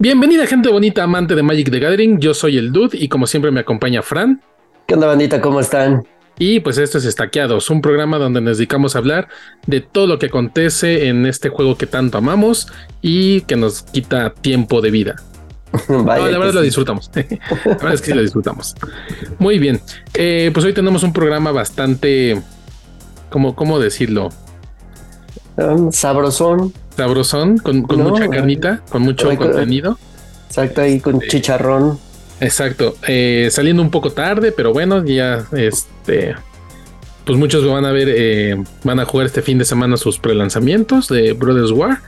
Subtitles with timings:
[0.00, 3.50] Bienvenida gente bonita, amante de Magic the Gathering, yo soy el Dude y como siempre
[3.50, 4.40] me acompaña Fran.
[4.86, 5.40] ¿Qué onda bandita?
[5.40, 6.06] ¿Cómo están?
[6.38, 9.26] Y pues esto es Estaqueados, un programa donde nos dedicamos a hablar
[9.66, 12.68] de todo lo que acontece en este juego que tanto amamos
[13.02, 15.16] y que nos quita tiempo de vida.
[15.88, 17.10] Vaya No, la verdad lo disfrutamos.
[17.14, 17.24] la
[17.64, 18.76] verdad es que sí lo disfrutamos.
[19.40, 19.80] Muy bien.
[20.14, 22.40] Eh, pues hoy tenemos un programa bastante.
[23.30, 24.28] ¿Cómo, cómo decirlo?
[25.56, 26.72] Um, sabrosón.
[26.98, 29.96] Sabrosón, con, con No, mucha carnita, con mucho contenido.
[30.48, 31.96] Exacto, ahí con chicharrón.
[32.40, 32.96] Exacto.
[33.06, 36.34] Eh, saliendo un poco tarde, pero bueno, ya este.
[37.24, 40.18] Pues muchos lo van a ver, eh, van a jugar este fin de semana sus
[40.18, 42.00] prelanzamientos de Brothers War.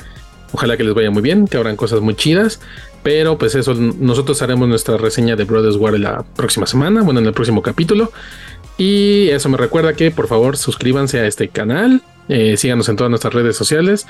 [0.52, 2.58] Ojalá que les vaya muy bien, que habrán cosas muy chidas.
[3.04, 7.26] Pero pues eso, nosotros haremos nuestra reseña de Brothers War la próxima semana, bueno, en
[7.26, 8.10] el próximo capítulo.
[8.76, 13.10] Y eso me recuerda que por favor suscríbanse a este canal, eh, síganos en todas
[13.10, 14.06] nuestras redes sociales,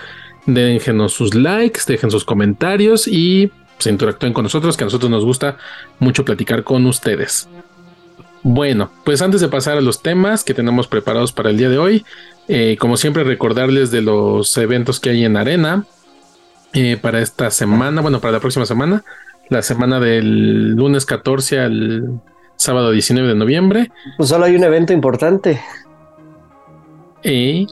[0.47, 5.25] déjenos sus likes, dejen sus comentarios y se interactúen con nosotros, que a nosotros nos
[5.25, 5.57] gusta
[5.99, 7.49] mucho platicar con ustedes.
[8.43, 11.79] Bueno, pues antes de pasar a los temas que tenemos preparados para el día de
[11.79, 12.05] hoy,
[12.49, 15.85] eh, como siempre recordarles de los eventos que hay en Arena
[16.73, 19.05] eh, para esta semana, bueno, para la próxima semana,
[19.49, 22.21] la semana del lunes 14 al
[22.57, 23.91] sábado 19 de noviembre.
[24.17, 25.61] Pues solo hay un evento importante,
[27.23, 27.67] Y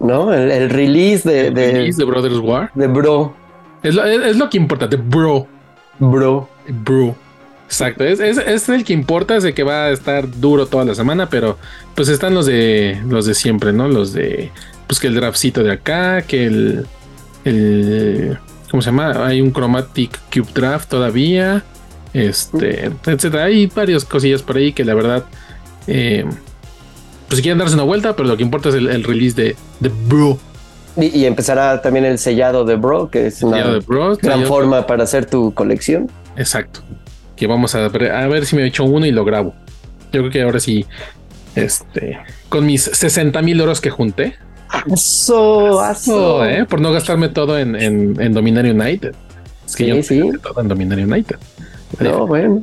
[0.00, 0.32] ¿no?
[0.32, 2.70] El, el release de, el de, release de Brothers War.
[2.74, 3.34] de Bro.
[3.82, 5.46] Es lo, es- es lo que importa, de bro.
[5.98, 6.48] Bro.
[6.68, 7.14] Bro.
[7.66, 10.84] Exacto, es, es, es el que importa, es el que va a estar duro toda
[10.84, 11.58] la semana, pero
[11.94, 13.88] pues están los de los de siempre, ¿no?
[13.88, 14.50] Los de
[14.86, 16.86] pues que el draftcito de acá, que el
[17.44, 18.38] el
[18.70, 19.26] ¿cómo se llama?
[19.26, 21.62] Hay un Chromatic Cube Draft todavía,
[22.12, 23.44] este, etcétera.
[23.44, 25.24] Hay varias cosillas por ahí que la verdad
[25.86, 26.24] eh,
[27.34, 29.56] pues si quieren darse una vuelta, pero lo que importa es el, el release de,
[29.80, 30.38] de Bro.
[30.96, 35.02] Y, y empezará también el sellado de Bro, que es una Bro, gran forma para
[35.02, 36.08] hacer tu colección.
[36.36, 36.80] Exacto.
[37.34, 39.52] Que vamos a ver, a ver si me echo uno y lo grabo.
[40.12, 40.86] Yo creo que ahora sí,
[41.56, 42.18] este,
[42.48, 44.36] con mis 60 mil euros que junté,
[45.80, 46.36] aso.
[46.36, 46.64] oh, ¿eh?
[46.66, 49.14] por no gastarme todo en, en, en Dominario United.
[49.66, 50.38] Es que Sí, yo sí.
[50.40, 51.36] todo en Dominario United.
[51.98, 52.60] No, bueno.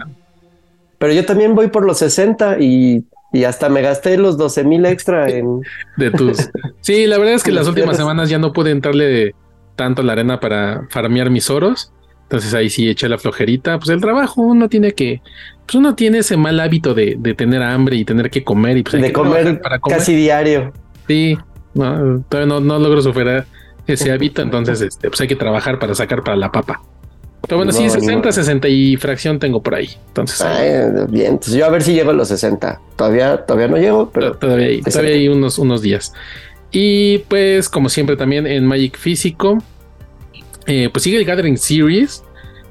[0.98, 4.86] Pero yo también voy por los 60 y, y hasta me gasté los 12 mil
[4.86, 5.62] extra en...
[5.98, 6.50] De tus.
[6.82, 9.36] Sí, la verdad es que las últimas semanas ya no pude entrarle
[9.76, 11.92] tanto a la arena para farmear mis oros.
[12.24, 13.78] Entonces ahí sí eché la flojerita.
[13.78, 15.22] Pues el trabajo uno tiene que.
[15.66, 18.84] Pues uno tiene ese mal hábito de, de tener hambre y tener que comer y
[18.84, 19.98] pues hay de que comer para comer.
[19.98, 20.72] casi diario.
[21.08, 21.38] Sí,
[21.74, 23.46] no, todavía no, no logro superar
[23.88, 26.82] ese hábito, entonces este, pues hay que trabajar para sacar para la papa.
[27.48, 28.32] Pero bueno, sí, No, 60, ni modo.
[28.32, 29.90] 60 y fracción tengo por ahí.
[30.08, 30.70] Entonces, Ay,
[31.10, 32.80] bien, entonces yo a ver si llego a los 60.
[32.96, 36.14] Todavía, todavía no llego, pero todavía hay, todavía hay unos, unos días.
[36.72, 39.58] Y pues, como siempre, también en Magic Físico,
[40.68, 42.24] eh, pues sigue el Gathering Series,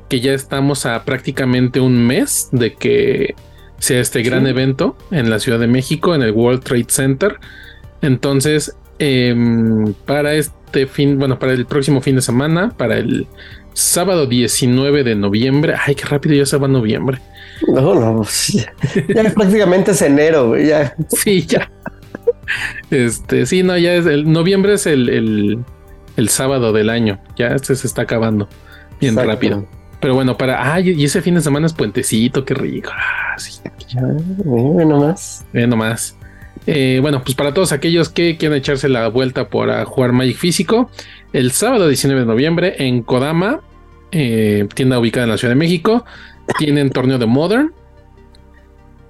[0.09, 3.35] que ya estamos a prácticamente un mes de que
[3.79, 4.51] sea este gran Sí.
[4.51, 7.37] evento en la Ciudad de México, en el World Trade Center.
[8.03, 13.27] Entonces, em, para este fin, bueno, para el próximo fin de semana, para el
[13.75, 17.19] sábado 19 de noviembre, ay, qué rápido ya se va noviembre.
[17.69, 18.73] no, no, ya,
[19.15, 20.95] ya prácticamente es enero, güey, ya.
[21.09, 21.71] Sí, ya.
[22.91, 25.59] Este, sí, no, ya es el noviembre es el, el,
[26.17, 27.21] el sábado del año.
[27.37, 28.49] Ya este se está acabando
[29.01, 29.31] bien Exacto.
[29.31, 29.67] rápido.
[30.01, 30.73] Pero bueno, para.
[30.73, 32.91] Ay, y ese fin de semana es puentecito, qué rico.
[32.95, 34.01] Ah, sí, Ya,
[34.45, 35.45] mira nomás.
[35.53, 36.17] nomás.
[36.67, 40.37] Eh, bueno, pues para todos aquellos que quieran echarse la vuelta por a jugar Magic
[40.37, 40.91] físico,
[41.33, 43.61] el sábado 19 de noviembre en Kodama,
[44.13, 46.05] eh, tienda ubicada en la Ciudad de México,
[46.59, 47.73] tienen torneo de Modern.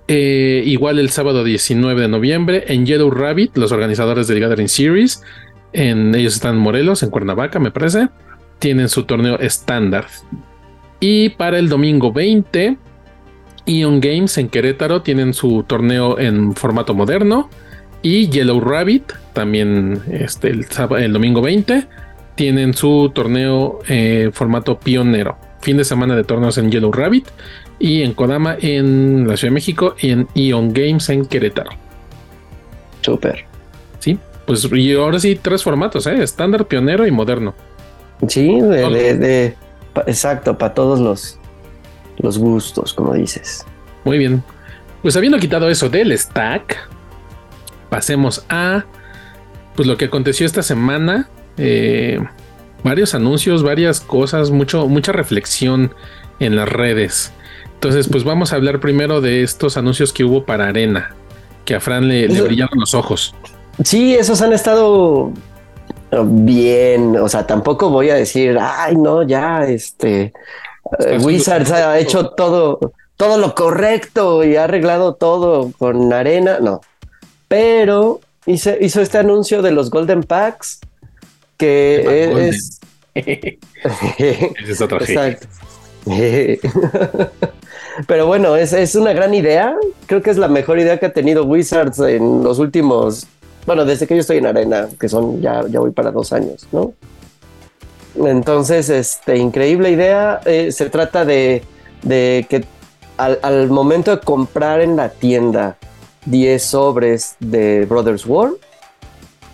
[0.09, 5.23] Eh, igual el sábado 19 de noviembre en Yellow Rabbit, los organizadores del Gathering Series,
[5.73, 8.09] en, ellos están en Morelos, en Cuernavaca, me parece,
[8.59, 10.07] tienen su torneo estándar.
[10.99, 12.77] Y para el domingo 20,
[13.67, 17.49] Ion Games en Querétaro tienen su torneo en formato moderno.
[18.03, 20.67] Y Yellow Rabbit, también este, el,
[20.99, 21.87] el domingo 20,
[22.41, 25.37] tienen su torneo en formato pionero.
[25.61, 27.29] Fin de semana de torneos en Yellow Rabbit
[27.79, 31.69] y en Kodama en la Ciudad de México y en Ion Games en Querétaro.
[33.03, 33.45] Súper.
[33.99, 36.23] Sí, pues y ahora sí, tres formatos: ¿eh?
[36.23, 37.53] estándar, pionero y moderno.
[38.27, 38.91] Sí, de, Todo.
[38.91, 39.55] de- de-
[39.93, 41.39] pa- exacto, para todos los,
[42.17, 43.67] los gustos, como dices.
[44.05, 44.43] Muy bien.
[45.03, 46.89] Pues habiendo quitado eso del stack,
[47.91, 48.87] pasemos a
[49.77, 51.29] pues lo que aconteció esta semana.
[51.57, 52.21] Eh,
[52.83, 55.95] varios anuncios, varias cosas, mucho, mucha reflexión
[56.39, 57.33] en las redes.
[57.75, 61.15] Entonces, pues vamos a hablar primero de estos anuncios que hubo para Arena,
[61.65, 63.35] que a Fran le, brillaron los ojos.
[63.85, 65.33] Sí, esos han estado
[66.11, 67.17] bien.
[67.17, 70.33] O sea, tampoco voy a decir, ay, no, ya, este,
[71.21, 76.59] Wizards ha hecho todo, todo lo correcto y ha arreglado todo con arena.
[76.61, 76.81] No.
[77.49, 80.81] Pero hizo, hizo este anuncio de los Golden Packs
[81.61, 82.81] que es.
[83.15, 85.47] es otra Exacto.
[88.07, 89.77] Pero bueno, es, es, una gran idea.
[90.07, 93.27] Creo que es la mejor idea que ha tenido Wizards en los últimos.
[93.67, 96.67] Bueno, desde que yo estoy en Arena, que son ya, ya voy para dos años,
[96.73, 96.95] ¿no?
[98.17, 100.41] Entonces, este, increíble idea.
[100.47, 101.63] Eh, se trata de,
[102.03, 102.65] de que
[103.19, 105.77] al, al, momento de comprar en la tienda
[106.25, 108.53] 10 sobres de Brothers War,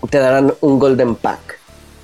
[0.09, 1.56] te darán un Golden Pack.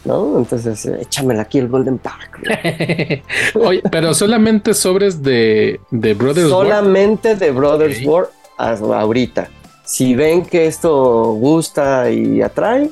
[0.05, 0.39] ¿No?
[0.39, 3.23] Entonces, échamela aquí el Golden Pack.
[3.55, 6.81] Oye, pero solamente sobres de, de Brothers solamente War.
[6.81, 8.07] Solamente de Brothers okay.
[8.07, 8.29] War
[8.59, 9.49] ahorita.
[9.85, 12.91] Si ven que esto gusta y atrae,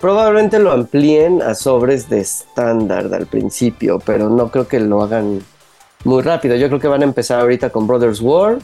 [0.00, 5.42] probablemente lo amplíen a sobres de estándar al principio, pero no creo que lo hagan
[6.04, 6.56] muy rápido.
[6.56, 8.58] Yo creo que van a empezar ahorita con Brothers War.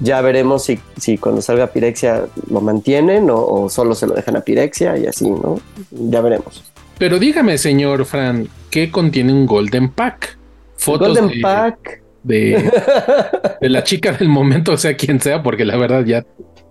[0.00, 4.36] Ya veremos si, si cuando salga Pirexia lo mantienen o, o solo se lo dejan
[4.36, 5.60] a Pirexia y así, ¿no?
[5.92, 6.73] Ya veremos.
[6.98, 10.38] Pero dígame, señor Fran, ¿qué contiene un Golden Pack?
[10.76, 12.02] Fotos Golden de, Pack.
[12.22, 12.72] De,
[13.60, 16.24] de, la chica del momento, o sea, quien sea, porque la verdad ya.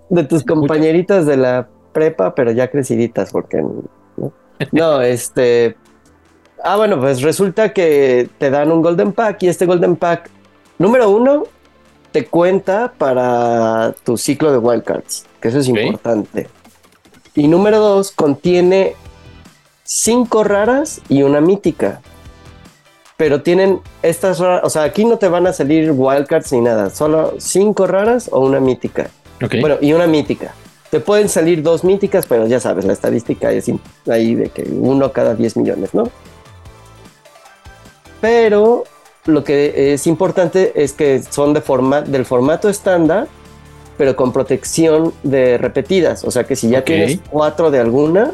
[0.09, 3.61] De tus compañeritas de la prepa, pero ya creciditas, porque.
[4.17, 4.33] No,
[4.71, 5.75] no este.
[6.63, 10.29] Ah, bueno, pues resulta que te dan un Golden Pack y este Golden Pack,
[10.79, 11.43] número uno,
[12.13, 15.87] te cuenta para tu ciclo de wildcards, que eso es okay.
[15.87, 16.47] importante.
[17.35, 18.95] Y número dos, contiene
[19.83, 22.01] cinco raras y una mítica.
[23.17, 26.89] Pero tienen estas raras, o sea, aquí no te van a salir wildcards ni nada,
[26.89, 29.09] solo cinco raras o una mítica.
[29.43, 29.61] Okay.
[29.61, 30.53] Bueno, y una mítica.
[30.89, 33.65] Te pueden salir dos míticas, pero ya sabes, la estadística es
[34.07, 36.09] ahí de que uno cada 10 millones, ¿no?
[38.21, 38.83] Pero
[39.25, 43.27] lo que es importante es que son de forma, del formato estándar,
[43.97, 46.23] pero con protección de repetidas.
[46.23, 47.05] O sea que si ya okay.
[47.05, 48.31] tienes cuatro de alguna,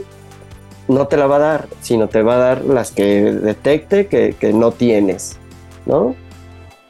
[0.90, 4.34] no te la va a dar, sino te va a dar las que detecte que,
[4.34, 5.38] que no tienes,
[5.86, 6.16] ¿no?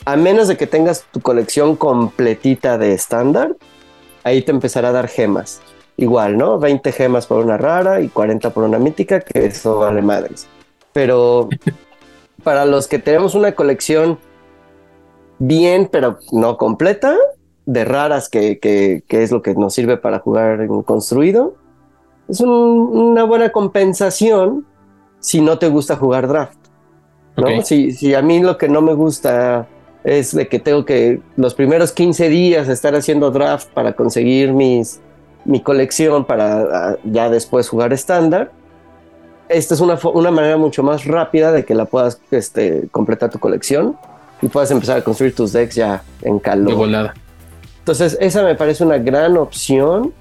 [0.06, 3.57] A menos de que tengas tu colección completita de estándar,
[4.24, 5.62] ahí te empezará a dar gemas.
[5.98, 6.60] Igual, ¿no?
[6.60, 10.48] 20 gemas por una rara y 40 por una mítica, que eso vale madres.
[10.94, 11.50] Pero
[12.44, 14.18] para los que tenemos una colección
[15.40, 17.18] bien, pero no completa,
[17.66, 21.56] de raras, que, que, que es lo que nos sirve para jugar en construido,
[22.29, 24.65] es un, una buena compensación
[25.19, 26.57] si no te gusta jugar draft.
[27.36, 27.43] ¿no?
[27.43, 27.63] Okay.
[27.63, 29.67] Si, si, a mí lo que no me gusta
[30.03, 35.01] es de que tengo que los primeros 15 días estar haciendo draft para conseguir mis,
[35.45, 38.51] mi colección para uh, ya después jugar estándar.
[39.50, 43.39] Esta es una, una, manera mucho más rápida de que la puedas este, completar tu
[43.39, 43.98] colección
[44.41, 46.69] y puedas empezar a construir tus decks ya en calor.
[46.69, 47.13] De volada.
[47.79, 50.13] Entonces, esa me parece una gran opción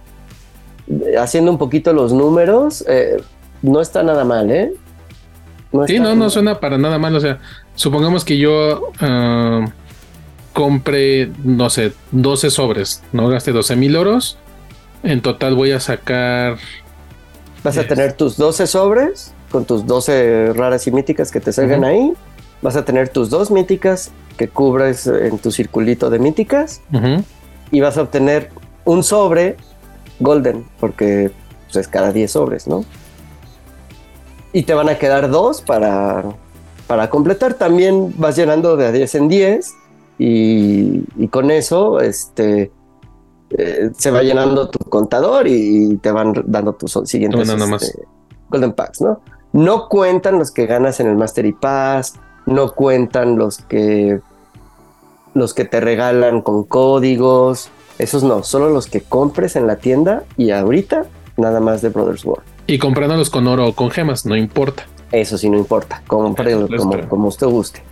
[1.18, 3.22] haciendo un poquito los números, eh,
[3.62, 4.72] no está nada mal, ¿eh?
[5.72, 7.14] No sí, no, no suena para nada mal.
[7.14, 7.38] O sea,
[7.74, 9.68] supongamos que yo uh,
[10.52, 13.28] compre, no sé, 12 sobres, ¿no?
[13.28, 14.38] Gaste 12 mil euros.
[15.02, 16.56] En total voy a sacar.
[17.62, 21.80] Vas a tener tus 12 sobres con tus 12 raras y míticas que te salgan
[21.80, 21.88] uh -huh.
[21.88, 22.12] ahí.
[22.62, 26.80] Vas a tener tus dos míticas que cubres en tu circulito de míticas.
[26.92, 27.24] Uh -huh.
[27.70, 28.50] Y vas a obtener
[28.84, 29.56] un sobre
[30.20, 31.30] golden, porque
[31.66, 32.84] pues, es cada 10 sobres, ¿no?
[34.52, 36.24] Y te van a quedar dos para,
[36.86, 37.54] para completar.
[37.54, 39.74] También vas llenando de 10 en 10
[40.18, 42.72] y, y con eso este,
[43.50, 48.06] eh, se va llenando tu contador y te van dando tus siguientes no, no, este,
[48.50, 49.20] Golden Packs, ¿no?
[49.52, 54.20] No cuentan los que ganas en el Mastery Pass, no cuentan los que
[55.32, 60.24] los que te regalan con códigos, esos no, solo los que compres en la tienda
[60.36, 62.42] y ahorita nada más de Brothers War.
[62.66, 64.86] Y comprándolos con oro o con gemas, no importa.
[65.10, 67.82] Eso sí, no importa, cómprenlo como, como usted guste.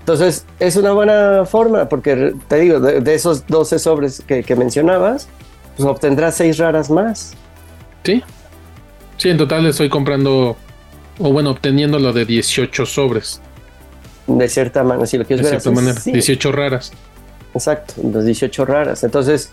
[0.00, 4.54] Entonces, es una buena forma, porque te digo, de, de esos 12 sobres que, que,
[4.54, 5.28] mencionabas,
[5.76, 7.34] pues obtendrás 6 raras más.
[8.04, 8.22] Sí.
[9.16, 10.56] Sí, en total estoy comprando,
[11.18, 13.40] o bueno, obteniendo lo de 18 sobres.
[14.26, 16.12] De cierta manera, si lo quieres de ver cierta así, manera, sí.
[16.12, 16.92] 18 raras.
[17.56, 19.02] Exacto, las 18 raras.
[19.04, 19.50] Entonces,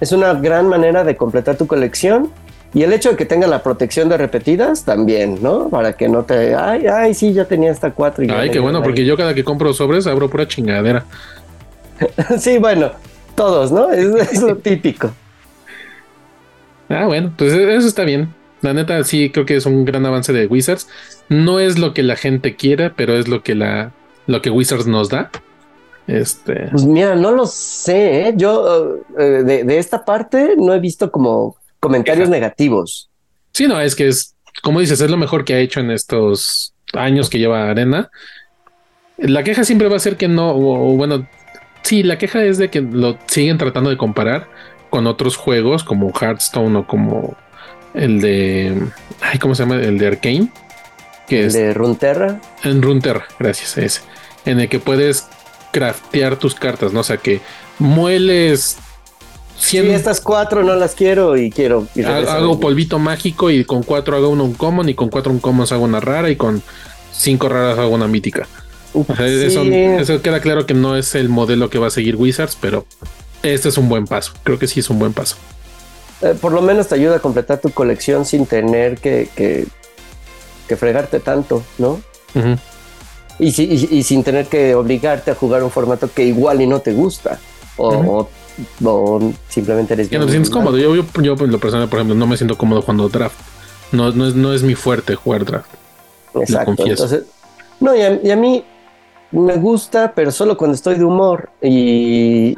[0.00, 2.30] es una gran manera de completar tu colección.
[2.74, 5.68] Y el hecho de que tenga la protección de repetidas también, ¿no?
[5.70, 6.54] Para que no te.
[6.54, 8.24] Ay, ay, sí, ya tenía hasta cuatro.
[8.24, 11.04] Y ay, qué bueno, porque yo cada que compro sobres abro pura chingadera.
[12.38, 12.90] sí, bueno,
[13.34, 13.90] todos, ¿no?
[13.92, 15.10] Es, es lo típico.
[16.88, 18.34] Ah, bueno, pues eso está bien.
[18.62, 20.88] La neta, sí, creo que es un gran avance de Wizards.
[21.28, 23.92] No es lo que la gente quiera, pero es lo que la,
[24.26, 25.30] lo que Wizards nos da.
[26.06, 26.68] Este.
[26.70, 28.28] Pues mira, no lo sé.
[28.28, 28.34] ¿eh?
[28.36, 33.10] Yo eh, de, esta parte no he visto como comentarios negativos.
[33.52, 36.74] Sí, no, es que es, como dices, es lo mejor que ha hecho en estos
[36.92, 38.10] años que lleva Arena.
[39.18, 41.26] La queja siempre va a ser que no, o, bueno,
[41.82, 44.48] sí, la queja es de que lo siguen tratando de comparar
[44.90, 47.36] con otros juegos como Hearthstone o como
[47.94, 48.78] el de,
[49.22, 49.76] ay, ¿cómo se llama?
[49.76, 50.48] El de Arkane.
[51.26, 52.40] Que ¿El de Runterra?
[52.62, 54.02] En Runterra, gracias, ese.
[54.44, 55.28] En el que puedes
[55.76, 57.00] craftear tus cartas, ¿no?
[57.00, 57.42] O sea, que
[57.78, 58.78] mueles
[59.58, 59.90] 100...
[59.90, 61.86] estas cuatro no las quiero y quiero.
[62.26, 65.66] hago polvito mágico y con cuatro hago uno un common y con cuatro un common
[65.70, 66.62] hago una rara y con
[67.12, 68.48] cinco raras hago una mítica.
[69.20, 72.86] eso, queda claro que no es el modelo que va a seguir Wizards, pero
[73.42, 74.32] este es un buen paso.
[74.44, 75.36] Creo que sí es un buen paso.
[76.22, 79.66] Eh, por lo menos te ayuda a completar tu colección sin tener que, que,
[80.74, 82.00] fregarte tanto, ¿no?
[83.38, 87.38] Y, sin tener que obligarte a jugar un formato que igual y no te gusta.
[87.76, 88.28] O,
[89.48, 90.08] simplemente eres...
[90.08, 90.78] Que no te sientes cómodo.
[90.78, 93.38] Yo, yo, en lo personal, por ejemplo, no me siento cómodo cuando draft.
[93.92, 95.70] No, no, es, no es mi fuerte jugar draft.
[96.34, 96.84] Exacto.
[96.86, 97.24] Entonces,
[97.80, 98.64] no, y a, mí
[99.30, 101.50] me gusta, pero solo cuando estoy de humor.
[101.60, 102.56] Y,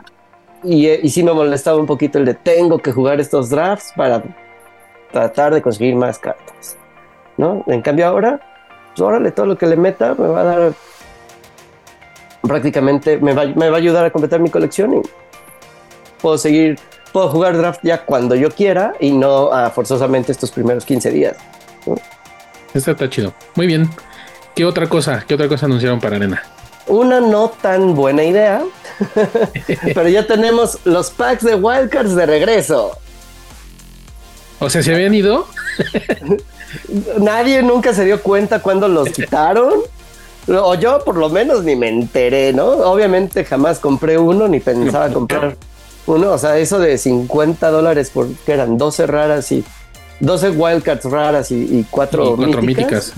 [0.62, 4.22] y, y sí me molestaba un poquito el de tengo que jugar estos drafts para
[5.12, 6.76] tratar de conseguir más cartas.
[7.38, 7.64] ¿no?
[7.68, 8.40] En cambio ahora
[8.98, 10.72] pues, órale, todo lo que le meta me va a dar
[12.42, 15.02] prácticamente, me va, me va a ayudar a completar mi colección y
[16.20, 16.78] puedo seguir,
[17.12, 21.36] puedo jugar draft ya cuando yo quiera y no forzosamente estos primeros 15 días.
[22.74, 23.32] Está, está chido.
[23.54, 23.88] Muy bien.
[24.54, 25.24] ¿Qué otra cosa?
[25.26, 26.42] ¿Qué otra cosa anunciaron para Arena?
[26.88, 28.62] Una no tan buena idea,
[29.94, 32.98] pero ya tenemos los packs de Wildcards de regreso.
[34.58, 35.46] O sea, ¿se habían ido?
[37.18, 39.74] Nadie nunca se dio cuenta cuando los quitaron.
[40.48, 42.66] O yo por lo menos ni me enteré, ¿no?
[42.66, 45.56] Obviamente jamás compré uno ni pensaba comprar
[46.06, 46.32] uno.
[46.32, 49.62] O sea, eso de 50 dólares porque eran 12 raras y
[50.20, 53.12] 12 wildcards raras y, 4 míticas.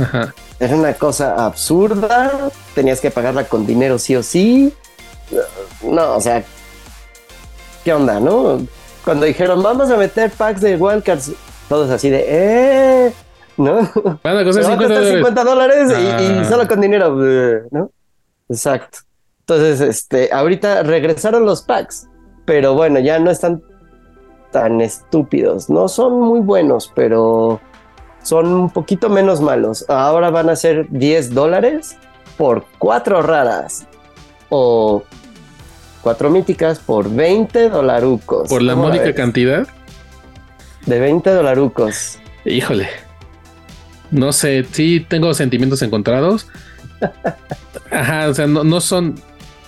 [0.59, 2.50] Era una cosa absurda.
[2.75, 4.75] Tenías que pagarla con dinero sí o sí.
[5.83, 6.42] No, o sea,
[7.85, 8.61] ¿qué onda, no?
[9.04, 11.33] Cuando dijeron, vamos a meter packs de wildcards,
[11.69, 13.12] todos así de, ¡eh!
[13.61, 13.76] ¿No?
[14.23, 16.45] Van a costar 50 dólares, y, ah.
[16.49, 17.14] solo con dinero,
[17.71, 17.90] ¿no?
[18.49, 18.99] Exacto.
[19.40, 22.09] Entonces, este, ahorita regresaron los packs,
[22.45, 23.62] pero bueno, ya no están
[24.50, 25.69] tan estúpidos.
[25.71, 27.61] No son muy buenos, pero
[28.23, 29.85] son un poquito menos malos.
[29.88, 31.97] Ahora van a ser 10 dólares
[32.37, 33.87] por cuatro raras
[34.49, 35.02] o
[36.02, 38.49] cuatro míticas por 20 dolarucos.
[38.49, 39.67] ¿Por la módica cantidad?
[40.87, 42.19] De 20 dolarucos.
[42.45, 42.88] Híjole.
[44.11, 46.47] No sé, sí tengo sentimientos encontrados.
[47.90, 49.17] Ajá, o sea, no, son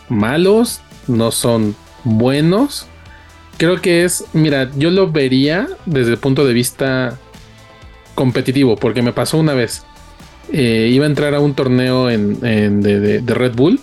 [0.09, 2.87] malos, no son buenos.
[3.59, 7.19] Creo que es, mira, yo lo vería desde el punto de vista
[8.15, 9.85] competitivo, porque me pasó una vez.
[10.53, 13.81] Eh, iba a entrar a un torneo en, de, Red Bull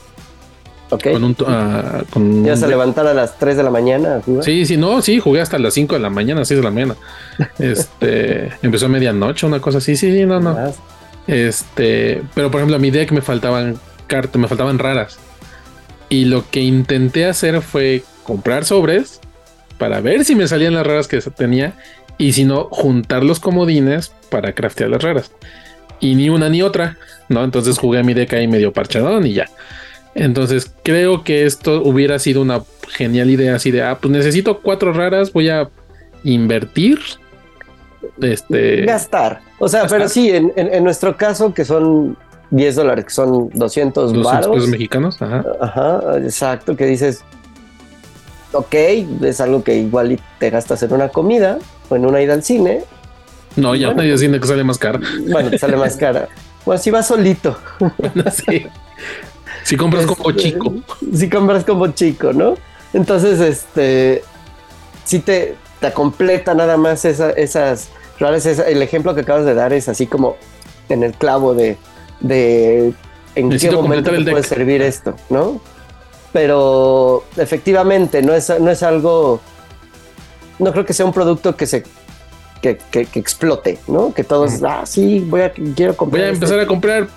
[0.89, 4.21] con un, uh, con ¿Ya se levantar a las 3 de la mañana?
[4.41, 6.95] Sí, sí, no, sí, jugué hasta las 5 de la mañana, 6 de la mañana.
[7.59, 10.57] Este, empezó a medianoche, una cosa así, sí, sí, no, no.
[11.27, 13.77] Este, pero por ejemplo, a mi deck me faltaban
[14.07, 15.19] cartas, me faltaban raras.
[16.09, 19.21] Y lo que intenté hacer fue comprar sobres
[19.77, 21.73] para ver si me salían las raras que tenía
[22.17, 25.31] y si no, juntar los comodines para craftear las raras.
[26.01, 26.97] Y ni una ni otra,
[27.29, 27.43] ¿no?
[27.43, 29.49] Entonces jugué a mi deck ahí medio parchadón y ya.
[30.15, 34.93] Entonces creo que esto hubiera sido una genial idea así de, ah, pues necesito cuatro
[34.93, 35.69] raras, voy a
[36.23, 36.99] invertir.
[38.21, 38.85] Este...
[38.85, 39.41] Gastar.
[39.59, 42.17] O sea, pero sí, en, nuestro caso, que son
[42.51, 45.21] 10 dólares, que son 200, 200 pesos mexicanos.
[45.21, 45.43] Ajá.
[45.61, 47.23] Ajá, exacto, que dices,
[48.53, 48.73] ok,
[49.21, 52.83] es algo que igual te gastas en una comida o en una ida al cine.
[53.55, 54.99] No, ya bueno, una ida al cine que sale más cara.
[55.29, 56.27] Bueno, sale más cara.
[56.65, 57.57] Bueno, si vas solito.
[57.79, 58.67] Bueno, sí.
[59.69, 60.73] Si compras como este, chico.
[61.13, 62.55] Si compras como chico, ¿no?
[62.91, 64.23] Entonces, este,
[65.03, 69.87] si te, te completa nada más esas raras, el ejemplo que acabas de dar es
[69.87, 70.37] así como
[70.89, 71.77] en el clavo de,
[72.19, 72.93] de
[73.35, 75.61] en qué momento puede servir esto, ¿no?
[76.33, 79.39] Pero efectivamente no es, no es algo,
[80.57, 81.83] no creo que sea un producto que se
[82.59, 84.15] que, que, explote, ¿no?
[84.15, 86.21] Que todos, ah, sí, voy a, quiero comprar.
[86.21, 87.07] Voy a empezar a comprar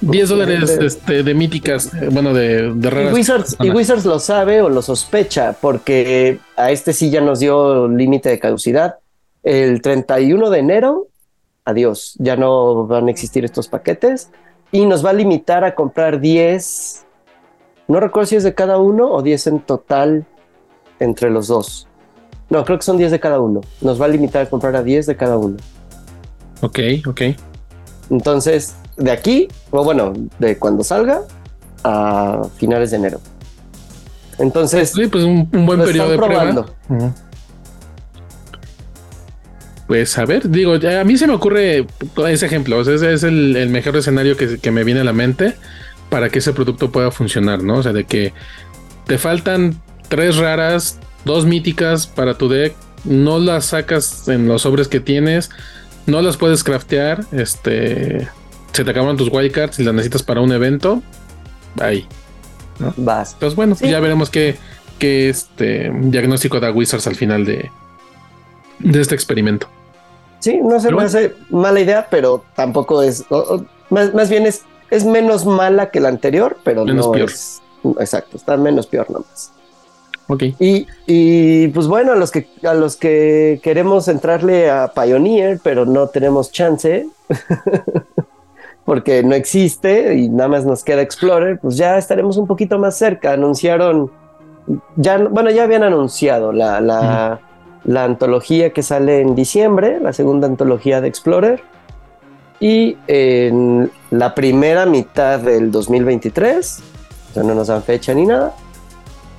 [0.00, 3.12] 10 dólares este, de míticas, eh, bueno, de, de raras.
[3.12, 7.40] Y Wizards, y Wizards, lo sabe o lo sospecha, porque a este sí ya nos
[7.40, 8.96] dio límite de caducidad.
[9.42, 11.08] El 31 de enero,
[11.64, 14.30] adiós, ya no van a existir estos paquetes.
[14.72, 17.04] y nos va a limitar a comprar 10.
[17.86, 20.26] No recuerdo si es de cada uno o 10 en total
[20.98, 21.86] entre los dos.
[22.50, 23.60] No, creo que son 10 de cada uno.
[23.80, 25.56] Nos va a limitar a comprar a 10 de cada uno.
[26.60, 27.22] Ok, ok.
[28.10, 31.22] Entonces, de aquí, o bueno, de cuando salga
[31.82, 33.20] a finales de enero.
[34.38, 36.66] Entonces, sí, pues un, buen periodo de prueba.
[39.86, 41.86] Pues a ver, digo, a mí se me ocurre
[42.28, 45.54] ese ejemplo, ese es el, mejor escenario que, que, me viene a la mente
[46.08, 47.78] para que ese producto pueda funcionar, ¿no?
[47.78, 48.32] O sea, de que
[49.06, 52.74] te faltan tres raras, dos míticas para tu deck,
[53.04, 55.50] no las sacas en los sobres que tienes,
[56.06, 58.28] no las puedes craftear, este,
[58.74, 61.00] se te acaban tus wildcards y las necesitas para un evento,
[61.80, 62.06] ahí.
[62.96, 63.34] Vas.
[63.34, 64.56] Entonces, bueno, ya veremos qué,
[64.98, 67.70] qué este diagnóstico da Wizards al final de,
[68.80, 69.68] de este experimento.
[70.40, 73.24] Sí, no se me hace mala idea, pero tampoco es.
[73.90, 77.30] más, bien es, es menos mala que la anterior, pero no peor.
[77.30, 77.62] es.
[78.00, 79.52] Exacto, está menos peor nomás.
[80.26, 80.42] Ok.
[80.58, 85.86] Y, y, pues bueno, a los que a los que queremos entrarle a Pioneer, pero
[85.86, 87.06] no tenemos chance,
[88.84, 92.96] porque no existe y nada más nos queda Explorer, pues ya estaremos un poquito más
[92.96, 93.32] cerca.
[93.32, 94.10] Anunciaron,
[94.96, 97.40] ya, bueno, ya habían anunciado la, la,
[97.84, 101.62] la antología que sale en diciembre, la segunda antología de Explorer.
[102.60, 106.82] Y en la primera mitad del 2023,
[107.30, 108.54] o sea, no nos dan fecha ni nada,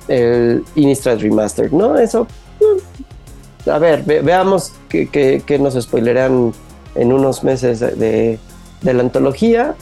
[0.08, 1.98] el Innistrad Remastered, ¿no?
[1.98, 2.26] Eso,
[2.60, 6.52] mm, a ver, veamos que, nos spoilerán
[6.94, 8.38] en unos meses de,
[8.82, 9.74] la antología.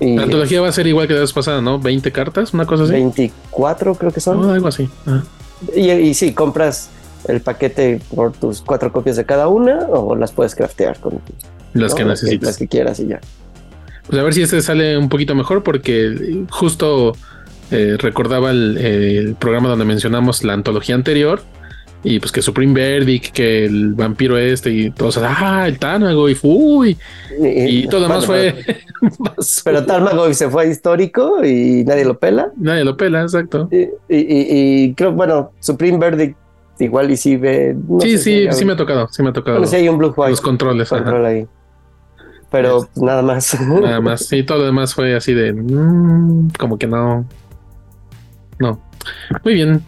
[0.00, 1.78] la antología va a ser igual que la vez pasada, ¿no?
[1.78, 2.92] 20 cartas, una cosa así.
[2.92, 4.48] 24 creo que son.
[4.50, 4.88] algo así.
[5.06, 5.22] Ah.
[5.74, 6.90] Y, y sí, compras
[7.28, 11.20] el paquete por tus cuatro copias de cada una o las puedes craftear con
[11.72, 12.46] las que necesites.
[12.46, 13.20] Las que quieras y ya.
[14.06, 17.14] Pues a ver si este sale un poquito mejor porque justo
[17.70, 21.42] eh, recordaba el, programa donde mencionamos la antología anterior
[22.04, 26.34] y pues que Supreme Verdict, que el vampiro este y todos, ah, el Tanago y
[26.34, 26.96] fui
[27.40, 28.64] y, todo demás fue.
[29.64, 32.52] pero Tanago se fue histórico y nadie lo pela.
[32.56, 33.68] Nadie lo pela, exacto.
[33.70, 36.36] Y, y creo, bueno, Supreme Verdict
[36.78, 37.76] igual y si ve.
[38.00, 39.62] sí, sí, sí me ha tocado, sí me ha tocado.
[39.72, 40.30] hay un blue white.
[40.30, 40.92] Los controles.
[40.92, 41.46] ahí.
[42.50, 43.58] Pero nada más.
[43.60, 44.26] Nada más.
[44.26, 45.54] Sí, todo lo demás fue así de.
[45.54, 47.24] Mm, como que no.
[48.58, 48.78] No.
[49.42, 49.82] Muy bien.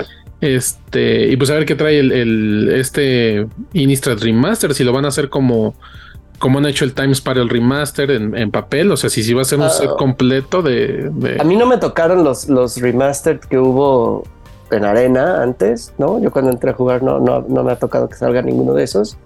[0.44, 1.28] Este.
[1.28, 4.74] Y pues a ver qué trae el, el este Innistrad Remaster.
[4.74, 5.74] Si lo van a hacer como.
[6.38, 9.42] Como han hecho el Times para el remaster en, papel, o sea, si, si va
[9.42, 9.96] a ser un set ah.
[9.96, 14.24] completo de, de, A mí no me tocaron los, los remastered que hubo
[14.70, 16.20] en arena antes, ¿no?
[16.20, 18.82] Yo cuando entré a jugar no, no, no me ha tocado que salga ninguno de
[18.82, 19.16] esos.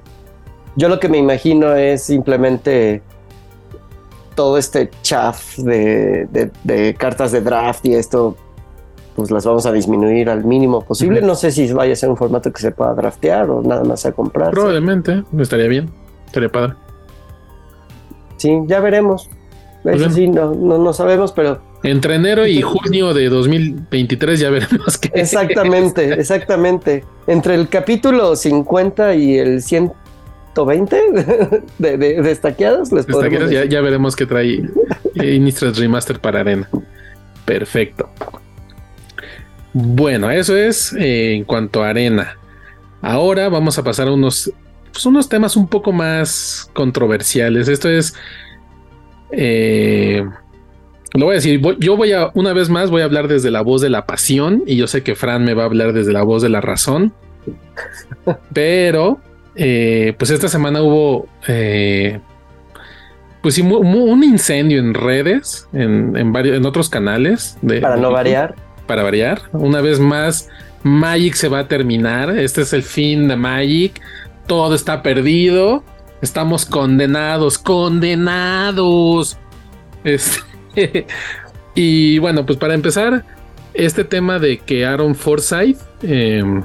[0.77, 3.03] Yo lo que me imagino es simplemente
[4.39, 8.37] todo este chaff de, de, cartas de draft y esto,
[9.19, 11.21] pues las vamos a disminuir al mínimo posible.
[11.21, 14.07] No sé si vaya a ser un formato que se pueda draftear o nada más
[14.07, 14.53] a comprar.
[14.53, 15.91] Probablemente, estaría bien,
[16.25, 16.75] estaría padre.
[18.37, 19.29] Sí, ya veremos.
[19.83, 24.99] Eso sí, no, no, no sabemos, pero entre enero y junio de 2023 ya veremos
[24.99, 25.11] qué.
[25.15, 27.05] Exactamente, exactamente.
[27.27, 30.97] Entre el capítulo 50 y el 120
[31.79, 34.63] de, de destaqueados, les podemos ya, ya, veremos qué trae
[35.15, 36.71] Innistrad Remaster para Arena.
[37.45, 38.09] Perfecto.
[39.81, 42.37] Bueno, eso es eh, en cuanto a Arena.
[43.01, 44.53] Ahora vamos a pasar a unos,
[44.93, 47.69] pues, unos temas un poco más controversiales.
[47.69, 48.13] Esto es.
[49.31, 50.27] Eh,
[51.15, 53.61] lo voy a decir, yo voy a, una vez más, voy a hablar desde la
[53.61, 56.25] voz de la pasión y yo sé que Fran me va a hablar desde la
[56.25, 57.13] voz de la razón.
[58.53, 59.21] Pero,
[59.55, 62.19] eh, pues esta semana hubo, eh,
[63.43, 67.57] pues sí, un incendio en redes, en, varios, en otros canales.
[67.63, 68.57] De, para no variar.
[68.89, 69.43] Para variar.
[69.53, 70.49] Una vez más,
[70.83, 72.31] Magic se va a terminar.
[72.37, 74.01] Este es el fin de Magic.
[74.49, 75.85] Todo está perdido.
[76.23, 79.39] Estamos condenados, condenados.
[80.03, 80.41] Este,
[81.77, 83.25] y bueno, pues para empezar,
[83.75, 86.65] este tema de que Aaron Forsyth, em,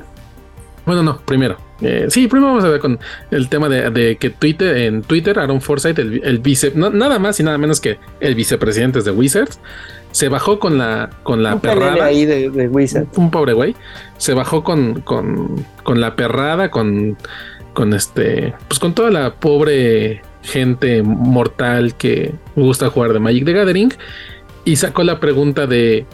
[0.86, 3.00] bueno, no, primero, eh, sí, primero vamos a ver con
[3.32, 7.58] el tema de, que Twitter, en Twitter, Aaron Forsyth, el, vice, nada más y nada
[7.58, 9.60] menos que el vicepresidente de Wizards,
[10.12, 12.06] se bajó con la, con la perrada.
[12.06, 13.18] Ahí de, Wizards.
[13.18, 13.76] Un pobre güey.
[14.18, 17.18] Se bajó con, con, con la perrada, con,
[17.74, 23.54] con este, pues con toda la pobre gente mortal que gusta jugar de Magic the
[23.54, 23.94] Gathering
[24.66, 26.06] y sacó la pregunta de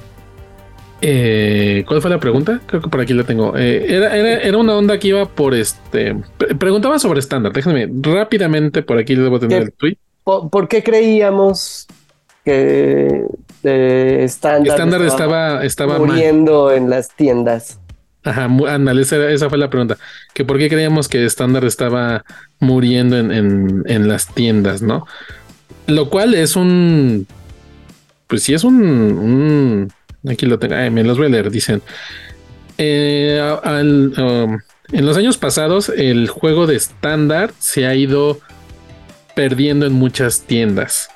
[1.02, 2.60] eh, ¿Cuál fue la pregunta?
[2.66, 3.56] Creo que por aquí la tengo.
[3.56, 6.16] Eh, era, era, una onda que iba por este.
[6.58, 7.54] Preguntaba sobre estándar.
[7.54, 9.98] Déjenme rápidamente por aquí les debo tener el tweet.
[10.24, 11.88] Por, qué creíamos
[12.44, 13.26] que
[13.64, 17.80] estándar estaba, estaba, muriendo en las tiendas.
[18.24, 19.98] Ajá, ándale, esa, fue la pregunta.
[20.34, 22.26] Que por qué creíamos que estándar estaba
[22.60, 25.08] muriendo en, en, las tiendas, ¿no?
[25.88, 27.26] Lo cual es un.
[28.28, 29.90] Pues sí, es un.
[30.28, 30.76] Aquí lo tengo.
[30.92, 31.52] me los voy a leer.
[31.52, 31.82] Dicen.
[32.78, 34.58] Eh, um,
[34.92, 38.40] en los años pasados, el juego de estándar se ha ido
[39.36, 41.10] perdiendo en muchas tiendas.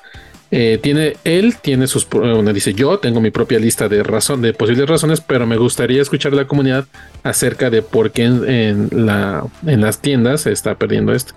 [0.50, 4.52] Eh, tiene, él tiene sus, bueno, dice yo tengo mi propia lista de razón, de
[4.52, 6.86] posibles razones, pero me gustaría escuchar a la comunidad
[7.24, 11.34] acerca de por qué en, la, en las tiendas se está perdiendo esto.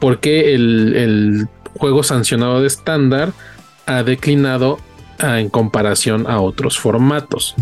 [0.00, 3.32] ¿Por qué el, juego sancionado de estándar
[3.86, 4.80] ha declinado
[5.18, 7.54] en comparación a otros formatos?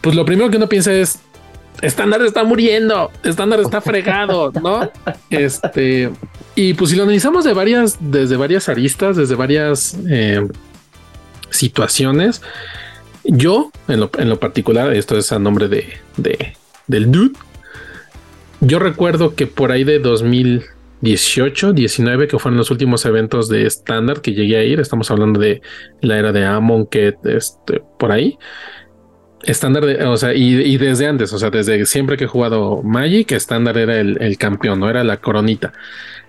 [0.00, 1.18] Pues lo primero que uno piensa es,
[1.82, 4.90] estándar está muriendo, estándar está fregado, ¿no?
[5.30, 6.10] Este,
[6.54, 10.46] y pues si lo analizamos de varias, desde varias aristas, desde varias eh,
[11.50, 12.42] situaciones,
[13.24, 16.54] yo en lo, particular, esto es a nombre de, de,
[16.86, 17.38] del dude,
[18.60, 19.98] yo recuerdo que por ahí de
[21.04, 25.38] 2018, 19, que fueron los últimos eventos de estándar que llegué a ir, estamos hablando
[25.38, 25.60] de
[26.00, 28.38] la era de Amon, que este, por ahí
[29.42, 33.76] estándar, o sea, y, desde antes, o sea, desde siempre que he jugado Magic, estándar
[33.76, 35.74] era el, el, campeón, no era la coronita.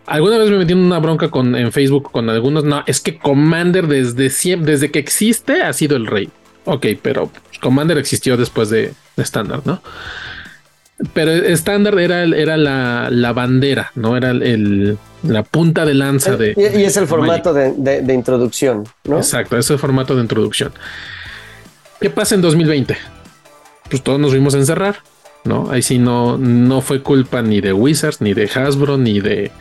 [0.06, 2.66] Alguna vez me metí en una bronca con, en Facebook con algunos.
[2.66, 6.30] No, es que Commander desde siempre, desde que existe, ha sido el rey.
[6.66, 9.82] Ok, pero Commander existió después de estándar, ¿no?
[11.14, 14.16] Pero estándar era, era la, la, bandera, ¿no?
[14.16, 16.54] Era el, la punta de lanza de.
[16.56, 19.18] Y, es el formato de, de, introducción, ¿no?
[19.18, 20.72] Exacto, es el formato de introducción.
[22.00, 22.98] ¿Qué pasa en 2020?
[23.90, 24.98] Pues todos nos vimos a encerrar,
[25.44, 25.70] ¿no?
[25.70, 29.52] Ahí sí no, no fue culpa ni de Wizards, ni de Hasbro, ni de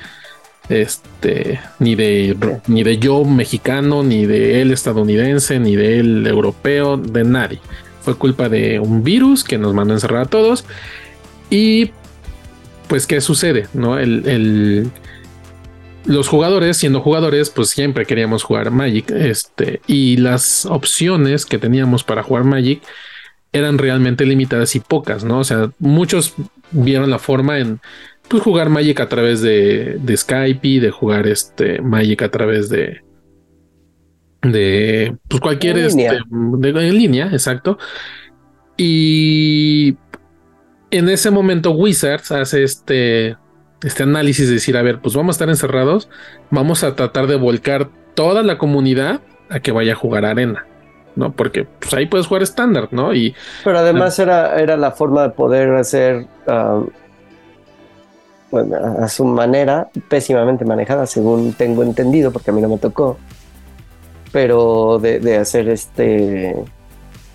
[0.68, 6.96] este, ni de, ni de yo mexicano, ni de él estadounidense, ni de él europeo,
[6.96, 7.60] de nadie.
[8.00, 10.64] Fue culpa de un virus que nos mandó a encerrar a todos.
[11.50, 11.90] Y
[12.88, 13.68] pues, ¿qué sucede?
[13.74, 13.98] ¿No?
[13.98, 14.90] El,
[16.04, 19.10] los jugadores, siendo jugadores, pues siempre queríamos jugar Magic.
[19.10, 22.82] Este, y las opciones que teníamos para jugar Magic
[23.52, 25.38] eran realmente limitadas y pocas, ¿no?
[25.38, 26.34] O sea, muchos
[26.72, 27.80] vieron la forma en
[28.28, 32.68] pues jugar Magic a través de, de Skype y de jugar este Magic a través
[32.68, 33.02] de
[34.42, 36.12] de pues cualquier en línea.
[36.12, 37.78] Este, en línea, exacto.
[38.76, 39.94] Y
[40.96, 43.36] en ese momento Wizards hace este
[43.82, 46.08] este análisis de decir, a ver, pues vamos a estar encerrados,
[46.50, 50.66] vamos a tratar de volcar toda la comunidad a que vaya a jugar arena.
[51.16, 51.32] ¿no?
[51.32, 53.14] Porque pues, ahí puedes jugar estándar, ¿no?
[53.14, 56.82] Y, Pero además era, era la forma de poder hacer ah,
[59.00, 63.18] a su manera, pésimamente manejada, según tengo entendido, porque a mí no me tocó,
[64.32, 66.56] pero de, hacer este,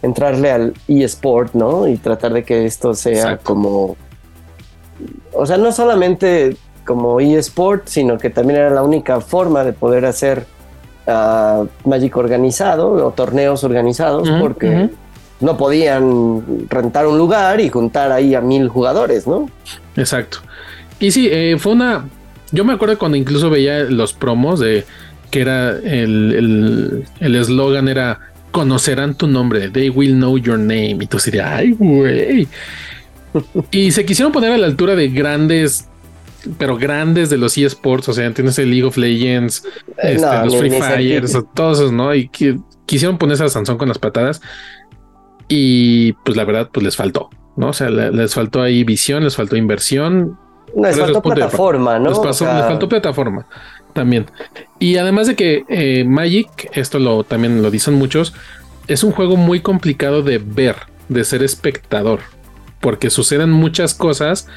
[0.02, 1.88] entrarle al eSport, ¿no?
[1.88, 3.98] Y tratar de que esto sea como,
[5.34, 10.06] o sea, no solamente como eSport, sino que también era la única forma de poder
[10.06, 10.46] hacer
[11.08, 14.90] uh, Magic organizado o torneos organizados, porque...
[15.42, 19.50] no podían rentar un lugar y juntar ahí a mil jugadores, ¿no?
[19.96, 20.40] Exacto.
[21.00, 22.10] Y sí, eh, fue una.
[22.52, 24.84] Yo me acuerdo cuando incluso veía los promos de
[25.32, 28.20] que era el eslogan era
[28.60, 30.98] conocerán tu nombre, they will know your name.
[31.00, 32.46] Y tú dirías, ay, güey.
[33.72, 35.88] y se quisieron poner a la altura de grandes,
[36.58, 38.10] pero grandes de los eSports.
[38.10, 39.64] O sea, tienes el League of Legends,
[39.98, 42.14] este, los Free Fires, todos esos, ¿no?
[42.14, 42.30] Y
[42.86, 44.42] quisieron ponerse a Sansón con las patadas.
[45.48, 47.70] Y pues la verdad, pues les faltó, ¿no?
[47.70, 50.38] O sea, les faltó ahí visión, les faltó inversión
[50.76, 52.10] les faltó plataforma, ¿no?
[52.10, 53.48] Les, faltó plataforma
[53.94, 54.26] también.
[54.80, 58.34] Y además de que eh, Magic, esto lo también lo dicen muchos,
[58.88, 60.76] es un juego muy complicado de ver,
[61.10, 62.20] de ser espectador,
[62.80, 64.48] porque suceden muchas cosas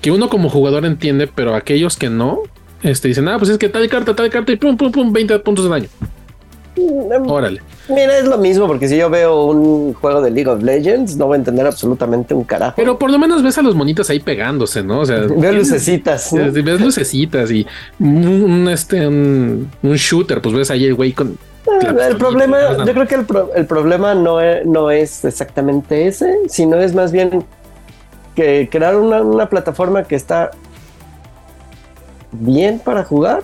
[0.00, 2.40] que uno como jugador entiende, pero aquellos que no,
[2.82, 5.38] este, dicen, ah, pues es que tal carta, tal carta y pum, pum, pum, 20
[5.40, 5.88] puntos de daño.
[6.76, 7.62] Mm, Órale.
[7.88, 11.26] Mira, es lo mismo, porque si yo veo un juego de League of Legends, no
[11.26, 12.74] voy a entender absolutamente un carajo.
[12.76, 15.00] Pero por lo menos ves a los monitos ahí pegándose, ¿no?
[15.00, 16.32] O sea, ves lucecitas.
[16.32, 17.66] Ves lucecitas y
[18.00, 21.38] un, este, un, shooter, pues ves ahí el güey con.
[21.68, 26.32] Ah, el problema, yo creo que el, el problema no es, no es exactamente ese,
[26.48, 27.44] sino es más bien
[28.36, 30.50] que crear una, una plataforma que está
[32.30, 33.42] bien para jugar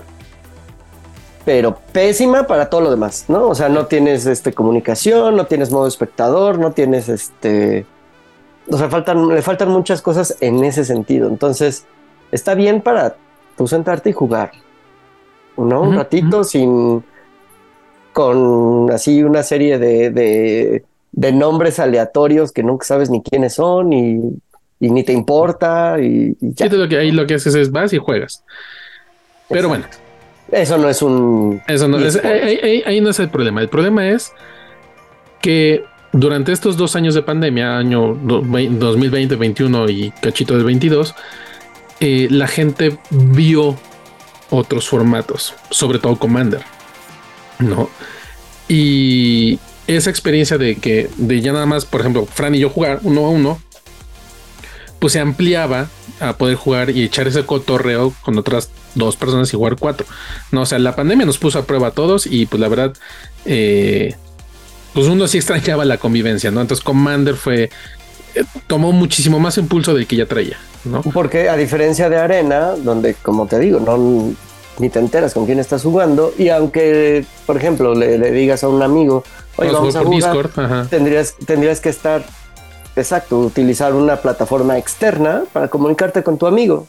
[1.45, 3.49] pero pésima para todo lo demás, ¿no?
[3.49, 7.85] O sea, no tienes este, comunicación, no tienes modo espectador, no tienes este.
[8.71, 11.29] O sea, faltan, le faltan muchas cosas en ese sentido.
[11.29, 11.85] Entonces,
[12.31, 13.17] está bien para
[13.57, 14.53] tú sentarte y jugar,
[15.57, 15.83] ¿no?
[15.83, 17.05] Un ratito sin.
[18.13, 20.11] con así una serie de,
[21.13, 24.39] de, nombres aleatorios que nunca sabes ni quiénes son y,
[24.79, 26.67] ni te importa y, ya.
[26.67, 28.45] lo que, ahí lo que haces es vas y juegas.
[29.49, 29.85] Pero bueno.
[30.51, 31.63] Eso no es un...
[31.67, 33.61] Eso no es, ahí, no es el problema.
[33.61, 34.33] El problema es
[35.41, 41.15] que durante estos dos años de pandemia, año 2020, 2021 y cachito del 22,
[42.01, 43.77] eh, la gente vio
[44.51, 46.63] otros formatos, sobre todo Commander,
[47.59, 47.89] ¿no?
[48.69, 53.01] Y esa experiencia de que de ya nada más, por ejemplo, Fran y yo jugar
[53.03, 53.61] uno a uno,
[54.99, 55.89] pues se ampliaba
[56.21, 60.07] a poder jugar y echar ese cotorreo con otras dos personas y jugar cuatro.
[60.51, 62.93] No, o sea, la pandemia nos puso a prueba a todos y pues la verdad,
[63.45, 64.15] eh,
[64.95, 66.61] pues uno sí extrañaba la convivencia, ¿no?
[66.61, 67.71] Entonces Commander fue,
[68.35, 71.03] eh, tomó muchísimo más impulso del que ya traía, ¿no?
[71.03, 74.35] Porque a diferencia de Arena, donde como te digo, no
[74.79, 78.83] ni te enteras con quién estás jugando y aunque, por ejemplo, le, digas a un
[78.83, 79.23] amigo,
[79.57, 80.49] oye, vamos, a jugar,
[80.89, 82.25] tendrías, tendrías que estar,
[82.97, 86.87] exacto, utilizar una plataforma externa para comunicarte con tu amigo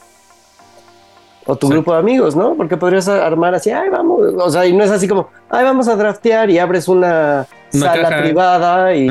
[1.46, 2.54] o tu grupo de amigos, ¿no?
[2.54, 5.88] Porque podrías armar así, ay, vamos, o sea, y no es así como, ay, vamos
[5.88, 9.08] a draftear y abres una, sala privada y,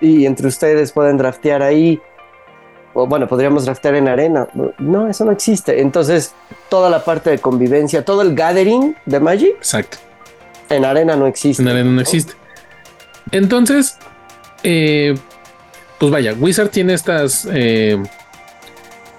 [0.00, 2.00] y, entre ustedes pueden draftear ahí.
[2.94, 4.48] O bueno, podríamos draftear en arena.
[4.78, 5.80] No, eso no existe.
[5.80, 6.34] Entonces,
[6.68, 9.54] toda la parte de convivencia, todo el gathering de Magic.
[9.56, 9.98] Exacto.
[10.70, 11.62] En arena no existe.
[11.62, 12.32] En arena no, existe.
[13.30, 13.98] Entonces,
[14.62, 15.14] eh,
[15.98, 18.02] pues vaya, Wizard tiene estas, eh,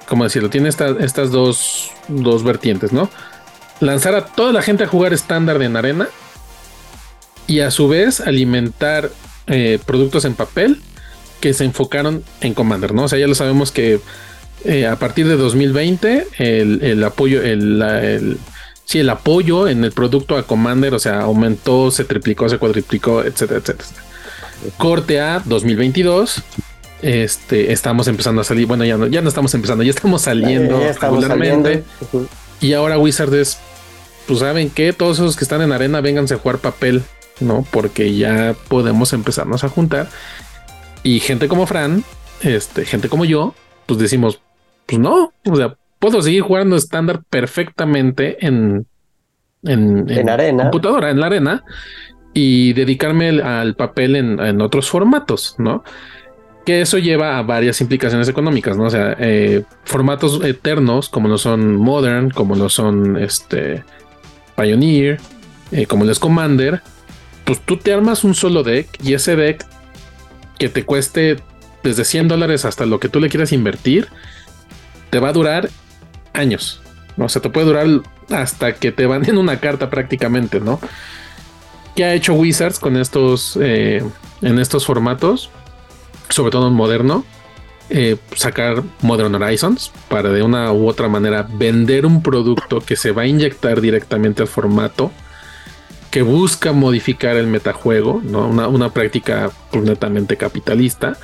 [0.09, 0.49] ¿cómo decirlo?
[0.49, 3.09] Tiene estas dos dos vertientes, ¿no?
[3.79, 6.09] Lanzar a toda la gente a jugar estándar en arena
[7.47, 9.11] y a su vez alimentar
[9.47, 10.81] eh, productos en papel
[11.39, 13.03] que se enfocaron en Commander, ¿no?
[13.03, 14.01] O sea, ya lo sabemos que
[14.65, 18.37] eh, a partir de 2020 el, apoyo, el,
[18.83, 23.23] sí, el apoyo en el producto a Commander, o sea, aumentó, se triplicó, se cuadriplicó,
[23.23, 23.89] etcétera, etcétera.
[24.77, 26.43] Corte a 2022
[27.01, 28.67] este, estamos empezando a salir.
[28.67, 31.83] Bueno, ya no, ya no estamos empezando, ya estamos saliendo regularmente.
[32.61, 33.59] Y ahora Wizard es,
[34.27, 37.03] pues saben que todos esos que están en arena, vénganse a jugar papel,
[37.39, 37.65] ¿no?
[37.71, 40.09] Porque ya podemos empezarnos a juntar.
[41.03, 42.03] Y gente como Fran,
[42.41, 44.41] este, gente como yo, pues decimos,
[44.85, 48.85] pues no, o sea, puedo seguir jugando estándar perfectamente en,
[49.63, 50.63] en, en, arena.
[50.63, 51.63] computadora, en la arena,
[52.33, 55.83] y dedicarme al papel en, en otros formatos, ¿no?
[56.69, 58.83] Que eso lleva a varias implicaciones económicas, ¿no?
[58.83, 63.83] O sea, eh, formatos eternos como lo son Modern, como lo son este
[64.55, 65.19] Pioneer,
[65.71, 66.83] eh, como lo es Commander,
[67.43, 69.65] pues tú te armas un solo deck y ese deck
[70.59, 71.37] que te cueste
[71.81, 74.07] desde 100 dólares hasta lo que tú le quieras invertir,
[75.09, 75.71] te va a durar
[76.33, 76.83] años,
[77.17, 77.25] ¿no?
[77.25, 77.87] O sea, te puede durar
[78.29, 80.79] hasta que te van en una carta prácticamente, ¿no?
[81.95, 84.03] ¿Qué ha hecho Wizards con estos, eh,
[84.43, 85.49] en estos formatos?
[86.29, 87.25] Sobre todo en moderno,
[87.89, 93.11] eh, sacar Modern Horizons para de una u otra manera vender un producto que se
[93.11, 95.11] va a inyectar directamente al formato,
[96.11, 98.47] que busca modificar el metajuego, ¿no?
[98.47, 101.17] una, práctica pues, netamente capitalista,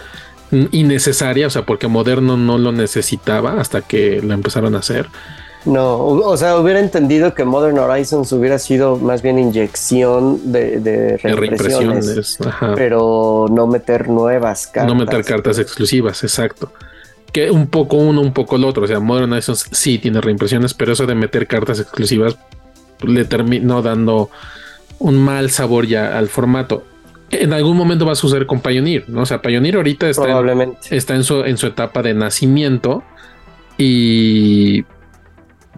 [0.71, 5.07] innecesaria, o sea, porque moderno no lo necesitaba hasta que lo empezaron a hacer.
[5.65, 11.17] No, o sea, hubiera entendido que Modern Horizons hubiera sido más bien inyección de, de
[11.17, 12.37] reimpresiones,
[12.75, 14.93] pero no meter nuevas cartas.
[14.93, 16.71] No meter cartas exclusivas, exacto.
[17.31, 18.83] Que un poco uno, un poco el otro.
[18.83, 22.37] O sea, Modern Horizons sí tiene reimpresiones, pero eso de meter cartas exclusivas
[23.01, 24.29] le terminó dando
[24.99, 26.83] un mal sabor ya al formato.
[27.31, 29.21] En algún momento va a suceder con Pioneer, ¿no?
[29.21, 30.43] O sea, Pioneer ahorita está,
[30.91, 33.03] está en, su, en su etapa de nacimiento
[33.77, 34.85] y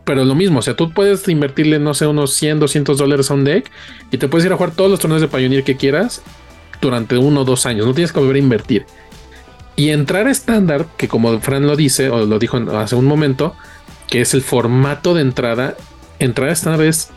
[0.03, 3.33] pero lo mismo, o sea, tú puedes invertirle, no sé, unos 100, 200 dólares a
[3.33, 3.69] un deck
[4.11, 6.21] y te puedes ir a jugar todos los torneos de Pioneer que quieras
[6.81, 8.85] durante uno o dos años, no tienes que volver a invertir.
[9.75, 13.55] Y entrar estándar, que como Fran lo dice, o lo dijo hace un momento,
[14.07, 15.75] que es el formato de entrada,
[16.19, 17.09] entrar estándar es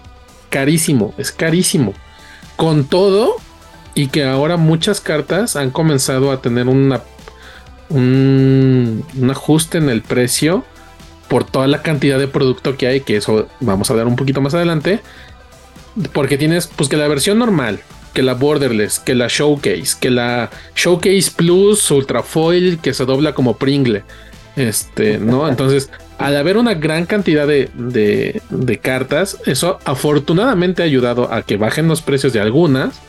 [0.50, 1.94] carísimo, es carísimo.
[2.56, 3.36] Con todo,
[3.94, 7.02] y que ahora muchas cartas han comenzado a tener una,
[7.88, 10.64] un, un ajuste en el precio
[11.30, 14.40] por toda la cantidad de producto que hay, que eso vamos a ver un poquito
[14.40, 15.00] más adelante,
[16.12, 17.80] porque tienes pues que la versión normal,
[18.12, 23.32] que la borderless, que la showcase, que la showcase plus ultra foil que se dobla
[23.32, 24.02] como Pringle,
[24.56, 25.48] este, ¿no?
[25.48, 25.88] Entonces,
[26.18, 31.56] al haber una gran cantidad de, de, de cartas, eso afortunadamente ha ayudado a que
[31.56, 33.00] bajen los precios de algunas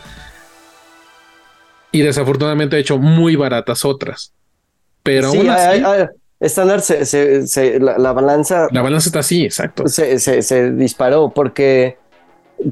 [1.92, 4.32] y desafortunadamente ha hecho muy baratas otras.
[5.02, 5.84] Pero aún así,
[6.42, 8.68] estándar se, la, balanza.
[8.72, 9.88] La balanza está así, exacto.
[9.88, 11.98] Se, disparó porque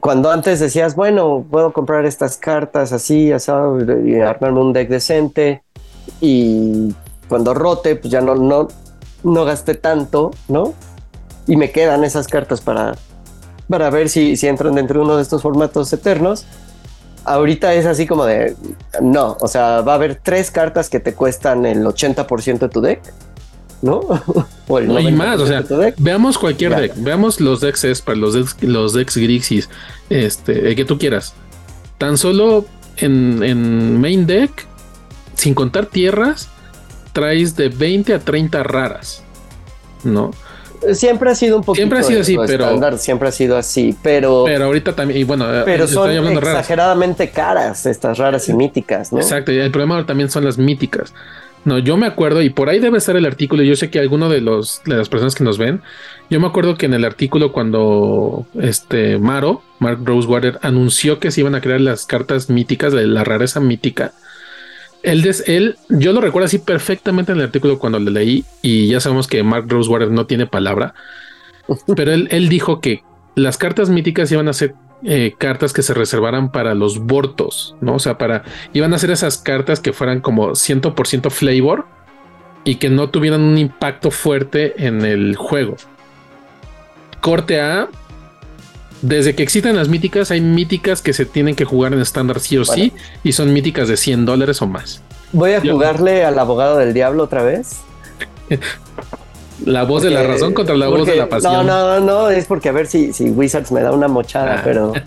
[0.01, 5.63] cuando antes decías, bueno, puedo comprar estas cartas así, asado, y armarme un deck decente,
[6.19, 6.93] y
[7.27, 8.67] cuando rote, pues ya no, no,
[9.23, 10.73] no gasté tanto, ¿no?
[11.47, 12.95] Y me quedan esas cartas para,
[13.67, 16.45] para ver si, si entran dentro de uno de estos formatos eternos.
[17.25, 18.55] Ahorita es así como de,
[19.01, 22.81] no, o sea, va a haber tres cartas que te cuestan el 80% de tu
[22.81, 23.01] deck,
[23.81, 23.99] ¿no?
[24.67, 25.63] o no hay más, o sea,
[25.97, 29.69] veamos cualquier deck, veamos los decks Esper, los decks, los decks Grixis,
[30.09, 31.33] este, el que tú quieras.
[31.97, 32.65] Tan solo
[32.97, 34.65] en, en main deck,
[35.35, 36.49] sin contar tierras,
[37.13, 39.23] traes de 20 a 30 raras,
[40.03, 40.31] ¿no?
[40.93, 44.43] Siempre ha sido un poquito siempre ha sido así, pero siempre ha sido así, pero
[44.45, 49.19] pero ahorita también y bueno, pero son exageradamente caras estas raras y míticas, ¿no?
[49.19, 51.13] Exacto, y el problema también son las míticas.
[51.65, 53.63] No, yo me acuerdo y por ahí debe estar el artículo.
[53.63, 55.81] Yo sé que alguno de los de las personas que nos ven,
[56.29, 61.41] yo me acuerdo que en el artículo cuando este Maro, Mark Rosewater anunció que se
[61.41, 64.13] iban a crear las cartas míticas de la rareza mítica
[65.03, 68.99] él, él, yo lo recuerdo así perfectamente en el artículo cuando le leí y ya
[68.99, 70.93] sabemos que Mark Rosewater no tiene palabra,
[71.95, 73.03] pero él, él dijo que
[73.35, 77.95] las cartas míticas iban a ser eh, cartas que se reservaran para los bortos, ¿no?
[77.95, 81.85] O sea, para, iban a ser esas cartas que fueran como 100% flavor
[82.65, 85.77] y que no tuvieran un impacto fuerte en el juego.
[87.21, 87.87] Corte A,
[89.01, 92.57] desde que existen las míticas, hay míticas que se tienen que jugar en estándar sí
[92.57, 92.91] o sí,
[93.23, 95.01] y son míticas de 100 dólares o más.
[95.31, 97.81] Voy a jugarle al abogado del diablo otra vez.
[99.65, 101.65] la voz de la razón contra la voz de la pasión.
[101.65, 104.61] No, no, no, es porque a ver si, si Wizards me da una mochada, ah.
[104.63, 104.93] pero.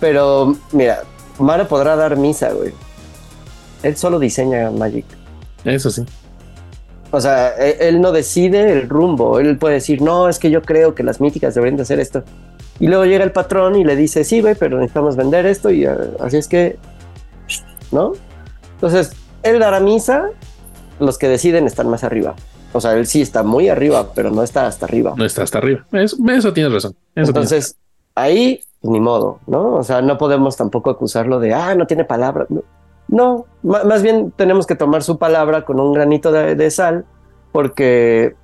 [0.00, 1.02] Pero, mira,
[1.38, 2.72] Mara podrá dar misa, güey.
[3.82, 5.04] Él solo diseña Magic.
[5.62, 6.06] Eso sí.
[7.10, 9.38] O sea, él, él, no decide el rumbo.
[9.38, 12.24] Él puede decir, no, es que yo creo que las míticas deberían de hacer esto.
[12.80, 15.84] Y luego llega el patrón y le dice, sí, güey, pero necesitamos vender esto y
[15.84, 16.78] ah, así es que,
[17.92, 18.12] ¿no?
[18.74, 20.30] Entonces, él dará misa,
[20.98, 22.34] los que deciden están más arriba.
[22.72, 25.14] O sea, él sí está muy arriba, pero no está hasta arriba.
[25.16, 25.84] No está hasta arriba.
[25.92, 26.94] Eso, eso tienes razón.
[27.14, 27.76] Entonces,
[28.14, 29.74] ahí, pues, ni modo, ¿no?
[29.74, 32.46] O sea, no podemos tampoco acusarlo de, ah, no tiene palabra.
[33.08, 37.04] No, más bien tenemos que tomar su palabra con un granito de sal,
[37.50, 38.34] porque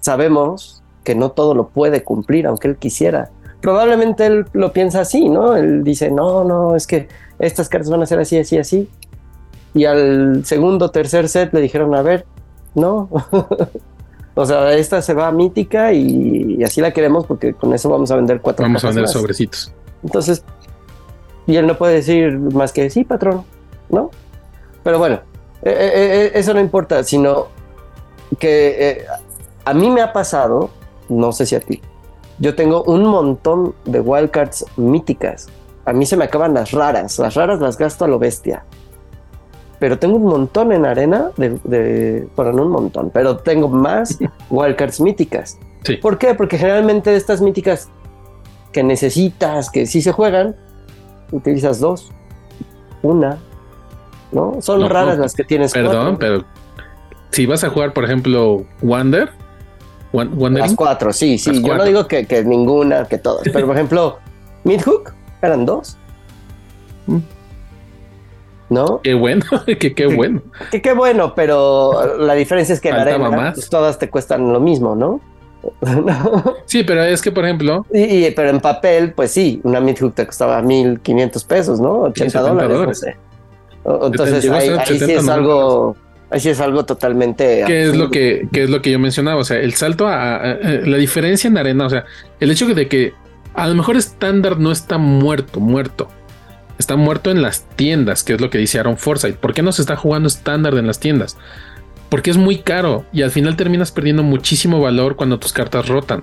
[0.00, 3.30] sabemos que no todo lo puede cumplir, aunque él quisiera.
[3.60, 5.56] Probablemente él lo piensa así, ¿no?
[5.56, 8.88] Él dice, no, no, es que estas cartas van a ser así, así, así.
[9.74, 12.26] Y al segundo, tercer set le dijeron, a ver,
[12.74, 13.08] no.
[14.34, 18.10] o sea, esta se va a mítica y, así la queremos porque con eso vamos
[18.10, 19.72] a vender cuatro Vamos a vender sobrecitos.
[20.02, 20.44] Entonces,
[21.46, 23.44] y él no puede decir más que sí, patrón,
[23.88, 24.10] ¿no?
[24.82, 25.20] Pero bueno,
[25.62, 27.48] eh, eh, eh, eso no importa, sino
[28.38, 29.04] que
[29.64, 30.70] a mí me ha pasado
[31.10, 31.82] no sé si a ti.
[32.38, 35.48] Yo tengo un montón de wildcards míticas.
[35.84, 37.18] A mí se me acaban las raras.
[37.18, 38.64] Las raras las gasto a lo bestia.
[39.80, 44.18] Pero tengo un montón en arena de, bueno, no un montón, pero tengo más
[44.50, 45.58] wildcards míticas.
[46.00, 46.34] ¿Por qué?
[46.34, 47.88] Porque generalmente estas míticas
[48.72, 50.54] que necesitas, que sí se juegan,
[51.32, 52.12] utilizas dos,
[53.02, 53.38] una,
[54.30, 54.58] ¿no?
[54.60, 55.72] Son raras las que tienes.
[55.72, 56.44] Perdón, pero
[57.30, 59.30] si vas a jugar, por ejemplo, Wander,
[60.12, 61.62] las cuatro, sí, sí.
[61.62, 63.44] Yo no digo que, ninguna, que todas.
[63.52, 64.18] Pero por ejemplo,
[64.64, 65.96] Midhook eran dos.
[67.06, 67.18] Mm.
[68.70, 69.00] ¿No?
[69.02, 69.44] Qué bueno,
[69.78, 70.42] que qué bueno.
[70.70, 74.60] Que qué bueno, pero la diferencia es que en arena pues, todas te cuestan lo
[74.60, 75.20] mismo, ¿no?
[76.64, 77.84] sí, pero es que, por ejemplo.
[77.92, 82.00] Y, pero en papel, pues sí, una Midhook te costaba 1500 pesos, ¿no?
[82.02, 83.04] 80 dólares,
[83.84, 85.96] Entonces ahí, sí es algo
[86.30, 87.64] Así es algo totalmente.
[87.66, 89.40] ¿Qué es lo que, es lo que yo mencionaba?
[89.40, 92.04] O sea, el salto a, la diferencia en arena, o sea,
[92.38, 93.12] el hecho de que
[93.54, 96.08] a lo mejor estándar no está muerto, muerto.
[96.80, 99.36] Está muerto en las tiendas, que es lo que dice Aaron Forsyth.
[99.36, 101.36] ¿Por qué no se está jugando estándar en las tiendas?
[102.08, 106.22] Porque es muy caro y al final terminas perdiendo muchísimo valor cuando tus cartas rotan.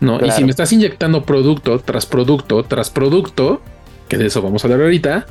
[0.00, 0.18] ¿no?
[0.26, 3.62] Y si me estás inyectando producto tras producto tras producto,
[4.08, 5.26] que de eso vamos a hablar ahorita,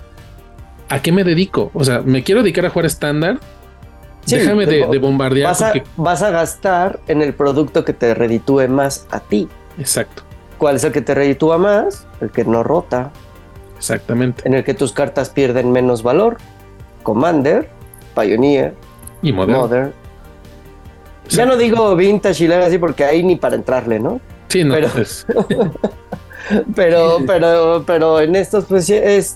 [0.87, 1.69] ¿a qué me dedico?
[1.73, 3.41] O sea, me quiero dedicar a jugar estándar
[4.25, 5.55] Déjame de, bombardear.
[5.97, 9.49] Vas a, gastar en el producto que te reditúe más a ti.
[9.77, 10.23] Exacto.
[10.57, 12.07] ¿Cuál es el que te reditúa más?
[12.21, 13.11] El que no rota.
[13.77, 14.47] Exactamente.
[14.47, 16.37] En el que tus cartas pierden menos valor.
[17.03, 17.69] Commander,
[18.15, 18.73] Pioneer
[19.21, 19.93] y Modern.
[21.29, 24.19] Ya no digo vintage y así porque ahí ni para entrarle, ¿no?
[24.47, 24.73] Sí, no.
[24.73, 24.89] Pero,
[26.75, 29.35] pero, pero, pero en estos pues es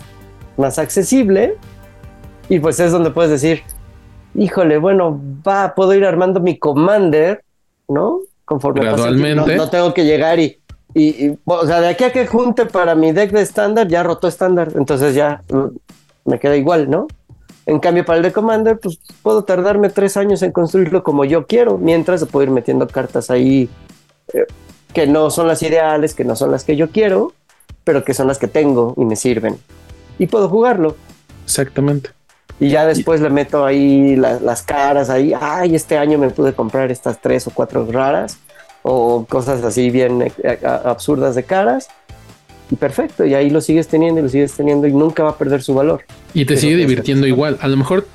[0.58, 1.56] más accesible
[2.50, 3.64] y pues es donde puedes decir,
[4.36, 7.44] híjole, bueno, va, puedo ir armando mi commander,
[7.88, 8.20] ¿no?
[8.46, 9.56] Conforme Gradualmente.
[9.56, 10.61] no, tengo que llegar y
[10.94, 14.28] Y, o sea, de aquí a que junte para mi deck de estándar, ya rotó
[14.28, 14.74] estándar.
[14.76, 17.08] Entonces ya mm, me queda igual, ¿no?
[17.66, 21.46] En cambio, para el de Commander, pues puedo tardarme tres años en construirlo como yo
[21.46, 23.70] quiero, mientras puedo ir metiendo cartas ahí
[24.34, 24.46] eh,
[24.94, 27.34] que no son las ideales, que no son las que yo quiero,
[27.84, 29.58] pero que son las que tengo y me sirven.
[30.18, 30.96] Y puedo jugarlo.
[31.46, 32.10] Exactamente.
[32.60, 36.92] Y ya después le meto ahí las caras, ahí, ay, este año me pude comprar
[36.92, 38.38] estas tres o cuatro raras,
[38.84, 41.90] o cosas así bien eh, absurdas de caras.
[42.70, 45.38] Y perfecto, y ahí lo sigues teniendo y lo sigues teniendo y nunca va a
[45.38, 46.06] perder su valor.
[46.34, 47.58] Y te sigue divirtiendo igual.
[47.60, 48.08] A lo mejor,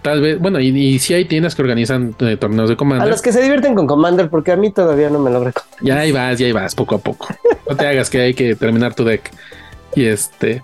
[0.00, 3.08] tal vez, bueno, y, si hay tiendas que organizan eh, torneos de Commander.
[3.08, 5.52] A los que se divierten con Commander, porque a mí todavía no me logra.
[5.80, 7.26] Ya ahí vas, ya ahí vas, poco a poco.
[7.68, 9.32] no te hagas que hay que terminar tu deck.
[9.96, 10.62] Y este.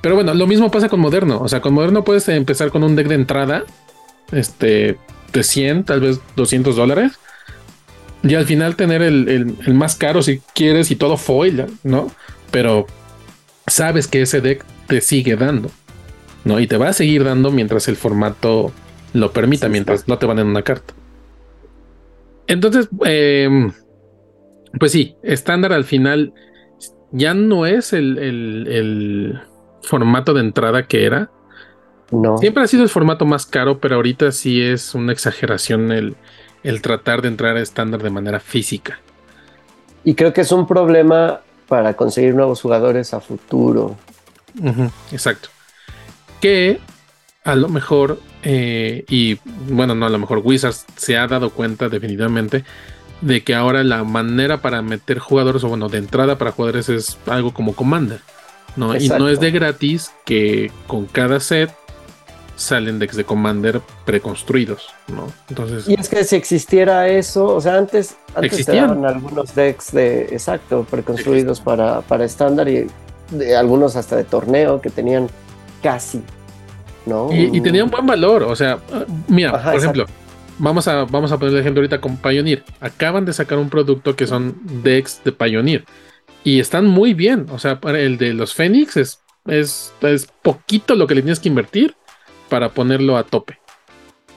[0.00, 1.40] Pero bueno, lo mismo pasa con Moderno.
[1.40, 3.62] O sea, con Moderno puedes empezar con un deck de entrada,
[4.32, 4.96] este,
[5.32, 7.12] de 100, tal vez 200 dólares.
[8.22, 12.10] Y al final tener el, el más caro si quieres y todo foil, ¿no?
[12.50, 12.86] Pero
[13.66, 15.70] sabes que ese deck te sigue dando.
[16.44, 16.60] ¿no?
[16.60, 18.72] Y te va a seguir dando mientras el formato
[19.12, 20.94] lo permita, mientras no te van en una carta.
[22.46, 23.72] Entonces, em,
[24.78, 26.32] pues sí, estándar al final
[27.12, 29.40] ya no es el,
[29.82, 31.30] formato de entrada que era.
[32.10, 32.36] No.
[32.38, 36.16] Siempre ha sido el formato más caro, pero ahorita sí es una exageración el,
[36.62, 39.00] el tratar de entrar a estándar de manera física.
[40.04, 43.96] Y creo que es un problema para conseguir nuevos jugadores a futuro.
[45.12, 45.50] exacto
[46.40, 46.80] que
[47.44, 49.38] a lo mejor, eh, y
[49.68, 52.64] bueno, no a lo mejor Wizards se ha dado cuenta definitivamente
[53.20, 57.18] de que ahora la manera para meter jugadores, o bueno, de entrada para jugadores es
[57.26, 58.20] algo como Commander,
[58.76, 58.96] ¿no?
[58.96, 61.70] Y no es de gratis que con cada set
[62.60, 65.26] salen decks de Commander preconstruidos, ¿no?
[65.48, 65.88] Entonces.
[65.88, 70.86] Y es que si existiera eso, o sea, antes, antes existían algunos decks de exacto,
[70.88, 72.86] preconstruidos para, para estándar y
[73.30, 75.28] de, algunos hasta de torneo que tenían
[75.82, 76.22] casi,
[77.06, 77.30] ¿no?
[77.32, 78.78] Y, tenía un buen valor, o sea,
[79.26, 80.04] mira, por ejemplo,
[80.58, 82.62] vamos a, vamos a poner el ejemplo ahorita con Pioneer.
[82.80, 85.84] Acaban de sacar un producto que son decks de Pioneer
[86.44, 89.92] y están muy bien, o sea, el de los Fénix es, es,
[90.42, 91.94] poquito lo que le tienes que invertir
[92.50, 93.58] para ponerlo a tope,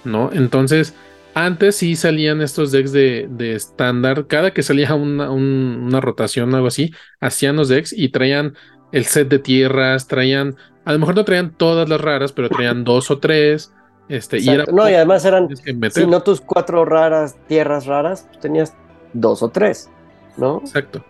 [0.05, 0.29] ¿no?
[0.31, 0.95] Entonces,
[1.33, 4.27] antes sí salían estos decks de estándar.
[4.27, 8.55] Cada que salía una, una rotación o algo así, hacían los decks y traían
[8.93, 10.55] el set de tierras, traían
[10.85, 13.73] a lo mejor no traían todas las raras, pero traían dos o tres.
[14.09, 18.75] Este, y no, y además eran, si no tus cuatro raras, tierras raras, tenías
[19.13, 19.89] dos o tres,
[20.37, 20.59] ¿no?
[20.59, 21.03] Exacto.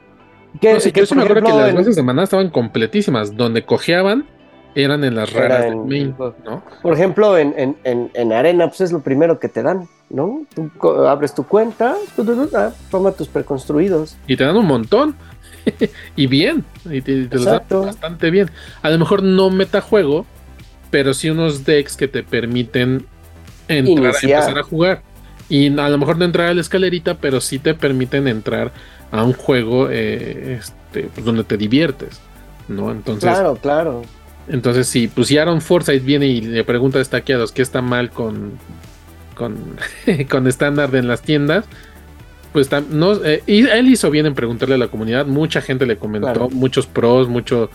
[0.62, 3.36] Que, yo me acuerdo que las bases de maná estaban completísimas.
[3.36, 4.28] Donde cojeaban
[4.76, 6.16] eran en las raras del main,
[6.46, 6.64] ¿no?
[6.82, 10.46] Por ejemplo, en, en, en, arena, pues es lo primero que te dan, ¿no?
[10.56, 10.72] Tú
[11.08, 11.96] abres tu cuenta,
[12.56, 14.18] ah, toma tus preconstruidos.
[14.28, 15.16] Y te dan un montón.
[16.16, 18.50] y bien, y te, los da bastante bien.
[18.82, 20.26] A lo mejor no metajuego,
[20.92, 23.06] pero sí unos decks que te permiten
[23.68, 25.02] entrar, empezar a jugar.
[25.50, 28.72] Y a lo mejor no entrar a la escalerita, pero sí te permiten entrar
[29.12, 32.20] a un juego eh, este, pues, donde te diviertes.
[32.68, 32.92] ¿No?
[32.92, 33.30] Entonces.
[33.30, 34.02] Claro, claro.
[34.48, 38.10] Entonces, si pues si Aaron Forsyth viene y le pregunta a Estaqueados qué está mal
[38.10, 38.54] con.
[39.36, 39.58] con,
[40.30, 41.66] con estándar en las tiendas
[42.54, 45.26] pues no, eh, y él hizo bien en preguntarle a la comunidad.
[45.26, 47.72] Mucha gente le comentó, muchos pros, mucho,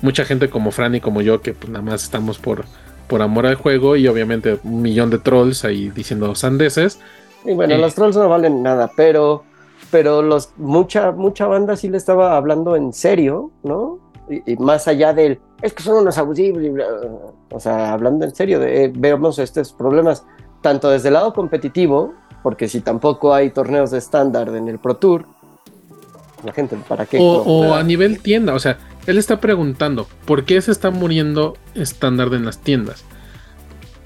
[0.00, 2.64] mucha gente como Fran y como yo, que pues nada más estamos por,
[3.08, 6.98] por amor al juego, y obviamente un millón de trolls ahí diciendo sandeces.
[7.44, 9.44] Y bueno, los trolls no valen nada, pero,
[9.90, 13.98] pero los, mucha, mucha banda sí le estaba hablando en serio, ¿no?
[14.30, 16.60] Y, más allá del, es que son unos abusivos,
[17.50, 20.24] o sea, hablando en serio, de, eh, vemos estos problemas
[20.60, 24.96] tanto desde el lado competitivo, porque si tampoco hay torneos de estándar en el Pro
[24.96, 25.26] Tour,
[26.44, 27.18] la gente, ¿para qué?
[27.20, 32.34] O, a nivel tienda, o sea, él está preguntando, ¿por qué se está muriendo estándar
[32.34, 33.04] en las tiendas?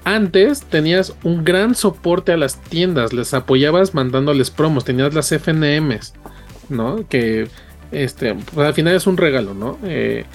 [0.03, 6.13] Antes tenías un gran soporte a las tiendas, les apoyabas mandándoles promos, tenías las FNMs,
[6.69, 7.07] ¿no?
[7.09, 7.49] Que
[7.91, 9.77] este, pues, al final es un regalo, ¿no?
[9.83, 10.25] Eh,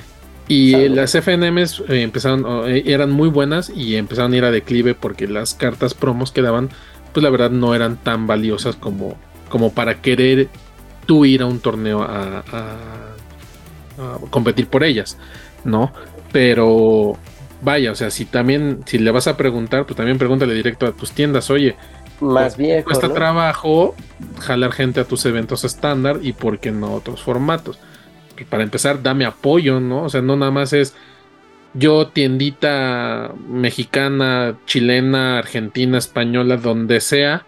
[0.52, 4.94] y las FNMs eh, empezaron, eh, eran muy buenas y empezaron a ir a declive
[4.94, 6.68] porque las cartas promos que daban
[7.14, 9.16] pues la verdad no eran tan valiosas como,
[9.48, 10.48] como para querer
[11.06, 12.42] tú ir a un torneo a,
[14.30, 15.16] competir por ellas,
[15.64, 15.92] ¿no?
[16.32, 17.16] Pero
[17.62, 20.92] vaya, o sea, si también, si le vas a preguntar, pues también pregúntale directo a
[20.92, 21.76] tus tiendas, oye,
[22.20, 23.94] más bien cuesta trabajo
[24.40, 27.78] jalar gente a tus eventos estándar y por qué no otros formatos.
[28.44, 30.04] Para empezar, dame apoyo, ¿no?
[30.04, 30.94] O sea, no nada más es
[31.74, 37.46] yo, tiendita mexicana, chilena, argentina, española, donde sea,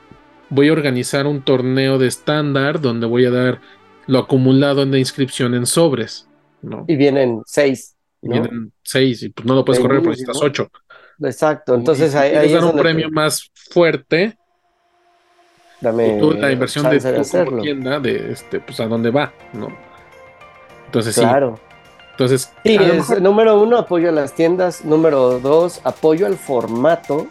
[0.48, 3.60] voy a organizar un torneo de estándar donde voy a dar
[4.06, 6.28] lo acumulado en la inscripción en sobres,
[6.62, 6.84] ¿no?
[6.88, 7.96] Y vienen seis.
[8.22, 10.70] Vienen seis y pues no lo puedes correr porque estás ocho.
[11.22, 14.38] Exacto, entonces ahí, ahí dar un premio más fuerte.
[15.80, 19.68] Dame tú, la inversión de tu tienda de este, pues a dónde va, ¿no?
[20.94, 21.56] Entonces claro.
[21.56, 21.74] sí.
[22.12, 22.78] Entonces, sí,
[23.20, 24.84] número uno, apoyo a las tiendas.
[24.84, 27.26] Número dos, apoyo al formato.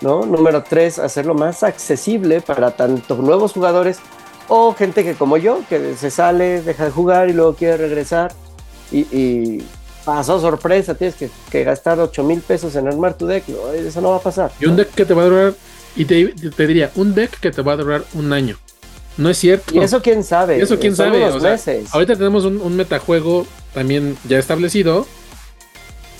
[0.00, 0.26] ¿no?
[0.26, 3.98] Número tres, hacerlo más accesible para tanto nuevos jugadores
[4.48, 8.32] o gente que como yo, que se sale, deja de jugar y luego quiere regresar
[8.90, 9.62] y,
[10.04, 11.16] pasó sorpresa, tienes
[11.50, 13.44] que, gastar 8 mil pesos en armar tu deck,
[13.74, 14.50] eso no va a pasar.
[14.58, 15.54] Y un deck que te va a durar,
[15.94, 16.32] y te,
[16.66, 18.56] diría, un deck que te va a durar un año.
[19.18, 19.74] No es cierto.
[19.74, 20.62] Y eso quién sabe.
[20.62, 21.22] eso quién sabe.
[21.24, 25.06] ahorita tenemos un, un, metajuego también ya establecido.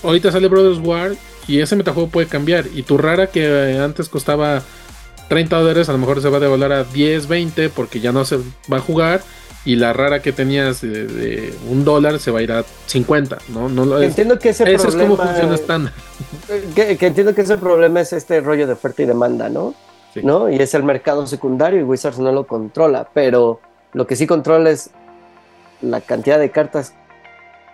[0.02, 1.12] Ahorita sale Brothers War
[1.46, 2.66] y ese metajuego puede cambiar.
[2.74, 4.62] Y tu rara que antes costaba
[5.28, 8.24] 30 dólares, a lo mejor se va a devolver a 10, 20 porque ya no
[8.24, 8.36] se
[8.70, 9.22] va a jugar.
[9.64, 13.68] Y la rara que tenías de, un dólar se va a ir a 50, ¿no?
[13.68, 15.92] no entiendo que ese, problema, es como funciona estándar.
[16.74, 19.74] Que, entiendo que ese problema es este rollo de oferta y demanda, ¿no?
[20.16, 20.48] ¿No?
[20.48, 23.60] Y es el mercado secundario y Wizards no lo controla, pero
[23.92, 24.90] lo que sí controla es
[25.80, 26.94] la cantidad de cartas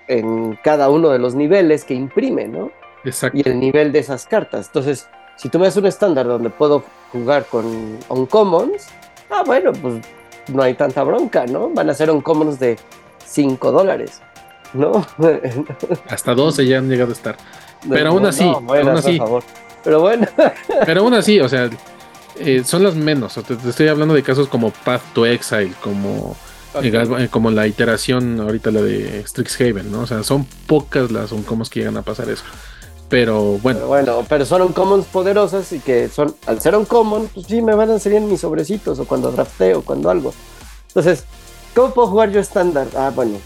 [0.09, 2.71] en cada uno de los niveles que imprime, ¿no?
[3.33, 4.67] y el nivel de esas cartas.
[4.67, 8.87] Entonces, si tú me das un estándar donde puedo jugar con uncommons,
[9.31, 9.97] ah, bueno, pues
[10.49, 11.71] no hay tanta bronca, ¿no?
[11.71, 12.79] Van a ser uncommons de
[13.27, 14.23] 5 dólares,
[14.73, 15.07] ¿no?
[16.09, 17.37] Hasta 12 ya han llegado a estar.
[17.89, 19.21] Pero aún así, aún así.
[19.83, 20.27] Pero bueno.
[20.87, 21.69] pero aún así, o sea,
[22.39, 23.35] eh, son las menos.
[23.35, 26.37] te, estoy hablando de casos como Path to Exile, como,
[26.83, 30.01] eh, como la iteración ahorita la de Strixhaven, ¿no?
[30.01, 32.45] O sea, son pocas las uncommons que llegan a pasar eso.
[33.09, 33.81] Pero bueno.
[33.81, 37.75] Pero bueno, pero son uncommons poderosas y que son, al ser uncommon, pues sí me
[37.75, 40.33] van a salir en mis sobrecitos o cuando drafteo o cuando algo.
[40.89, 41.25] Entonces,
[41.75, 42.89] ¿cómo puedo jugar yo estándar?
[42.97, 43.39] Ah, bueno,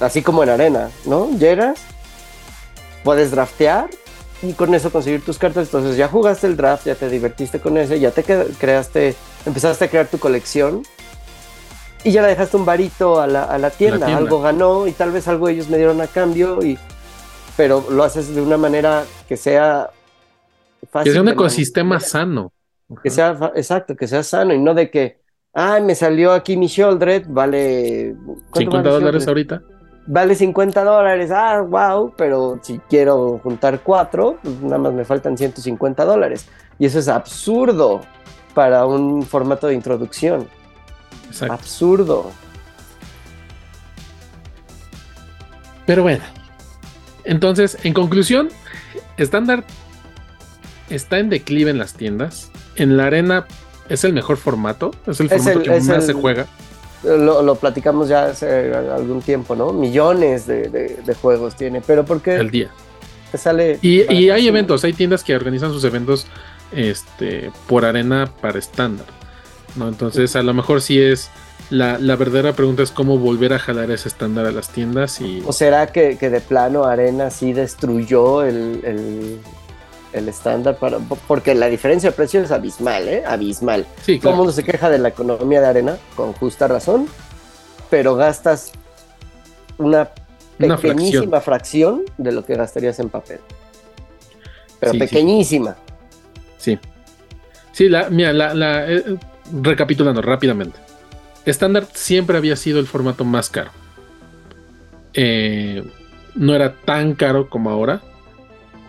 [0.00, 1.30] así como en arena, ¿no?
[1.38, 1.80] Llegas,
[3.02, 3.88] puedes draftear
[4.42, 5.66] y con eso conseguir tus cartas.
[5.68, 9.14] Entonces ya jugaste el draft, ya te divertiste con ese, ya te creaste,
[9.46, 10.82] empezaste a crear tu colección
[12.04, 14.14] y ya le dejaste un varito a la, a la, tienda.
[14.16, 16.78] Algo ganó y tal vez algo ellos me dieron a cambio y
[17.56, 19.90] pero lo haces de una manera que sea
[20.90, 21.10] fácil.
[21.10, 22.52] Que sea un ecosistema sano.
[23.02, 25.20] Que sea, exacto, que sea sano y no de que,
[25.52, 28.14] ay, me salió aquí mi Shieldred, vale...
[28.52, 29.62] 50 dólares ahorita.
[30.06, 35.38] Vale 50 dólares, ah, wow, pero si quiero juntar cuatro, pues nada más me faltan
[35.38, 36.46] 150 dólares.
[36.78, 38.02] Y eso es absurdo
[38.52, 40.46] para un formato de introducción.
[41.28, 41.54] Exacto.
[41.54, 42.30] Absurdo.
[45.86, 46.24] Pero bueno,
[47.24, 48.50] entonces, en conclusión,
[49.16, 49.64] estándar
[50.90, 52.50] está en declive en las tiendas.
[52.76, 53.46] En la arena
[53.88, 56.46] es el mejor formato, es el formato que más se juega.
[57.04, 59.72] Lo, platicamos ya hace algún tiempo, ¿no?
[59.72, 62.36] Millones de, juegos tiene, pero porque...
[62.36, 62.70] El día.
[63.30, 63.78] Te sale...
[63.82, 66.26] Y, y hay eventos, hay tiendas que organizan sus eventos
[66.72, 69.06] este, por arena para estándar.
[69.76, 69.88] ¿no?
[69.88, 71.30] Entonces, a lo mejor sí es
[71.70, 75.42] la, verdadera pregunta es cómo volver a jalar ese estándar a las tiendas y...
[75.46, 79.40] ¿O será que, de plano Arena sí destruyó el,
[80.14, 80.76] estándar?
[80.78, 83.24] Para, porque la diferencia de precio es abismal, ¿eh?
[83.26, 83.86] Abismal.
[84.02, 87.08] Sí, Todo el mundo se queja de la economía de Arena, con justa razón,
[87.90, 88.72] pero gastas
[89.78, 90.08] una
[90.58, 92.02] pequeñísima fracción.
[92.16, 93.40] de lo que gastarías en papel.
[94.80, 95.76] Pero pequeñísima.
[96.58, 96.78] Sí.
[97.72, 99.16] Sí, la, mira, la, eh,
[99.52, 100.78] recapitulando rápidamente.
[101.44, 103.70] Estándar siempre había sido el formato más caro.
[105.12, 105.84] Eh,
[106.34, 108.00] no era tan caro como ahora.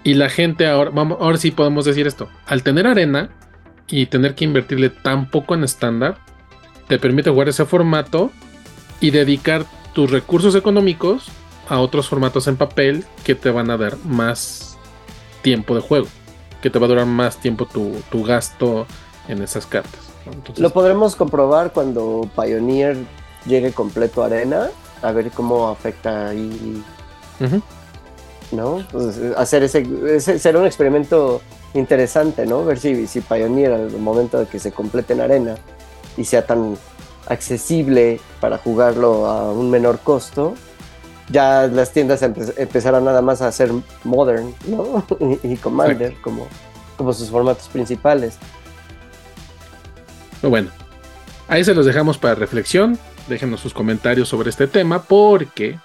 [0.06, 2.30] Y la gente ahora, vamos, ahora sí podemos decir esto.
[2.46, 3.32] Al tener arena
[3.88, 6.20] y tener que invertirle tan poco en estándar,
[6.88, 8.30] te permite jugar ese formato
[9.02, 11.26] y dedicar tus recursos económicos
[11.70, 14.78] a otros formatos en papel que te van a dar más
[15.42, 16.06] tiempo de juego,
[16.62, 18.86] que te va a durar más tiempo tu, tu gasto
[19.28, 20.02] en esas cartas.
[20.58, 22.96] Lo podremos comprobar cuando Pioneer
[23.48, 24.70] llegue completo a arena,
[25.02, 26.84] a ver cómo afecta ahí.
[28.52, 28.86] ¿No?
[28.92, 31.42] Pues, hacer ese, será un experimento
[31.74, 32.64] interesante, ¿no?
[32.64, 35.56] Ver si, si Pioneer al momento de que se complete en arena
[36.16, 36.78] y sea tan
[37.28, 40.54] accesible para jugarlo a un menor costo,
[41.30, 43.72] ya las tiendas empezarán nada más a hacer
[44.04, 45.04] Modern, ¿no?
[45.44, 46.48] y, Commander como,
[46.98, 48.38] como sus formatos principales
[50.50, 50.70] bueno,
[51.48, 52.98] ahí se los dejamos para reflexión.
[53.28, 55.80] Déjenos sus comentarios sobre este tema porque,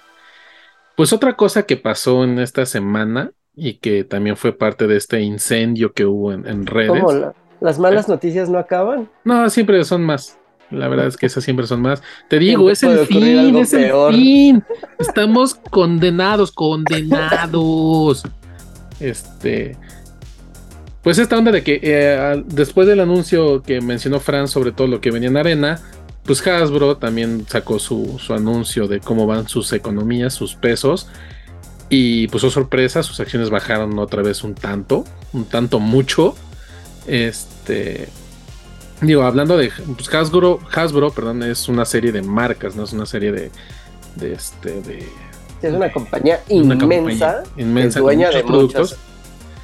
[1.01, 5.19] pues otra cosa que pasó en esta semana y que también fue parte de este
[5.19, 6.91] incendio que hubo en, redes.
[6.91, 7.33] ¿Cómo?
[7.59, 9.09] ¿Las malas noticias no acaban?
[9.23, 10.37] No, siempre son más.
[10.69, 12.03] La verdad es que esas siempre son más.
[12.29, 14.63] Te digo, es el fin, es el fin.
[14.99, 18.21] Estamos condenados, condenados.
[18.99, 19.75] Este.
[21.01, 25.01] Pues esta onda de que eh, después del anuncio que mencionó Fran sobre todo lo
[25.01, 25.81] que venía en Arena,
[26.23, 31.07] pues Hasbro también sacó su, su anuncio de cómo van sus economías, sus pesos.
[31.89, 35.03] Y pues, oh sorpresa, sus acciones bajaron otra vez un tanto,
[35.33, 36.35] un tanto mucho.
[37.05, 38.07] Este.
[39.01, 43.05] Digo, hablando de pues Hasbro, Hasbro, perdón, es una serie de marcas, no es una
[43.05, 43.51] serie de.
[44.15, 44.81] de este.
[44.81, 45.09] de.
[45.61, 48.97] Es una compañía inmensa, inmensa dueña de productos.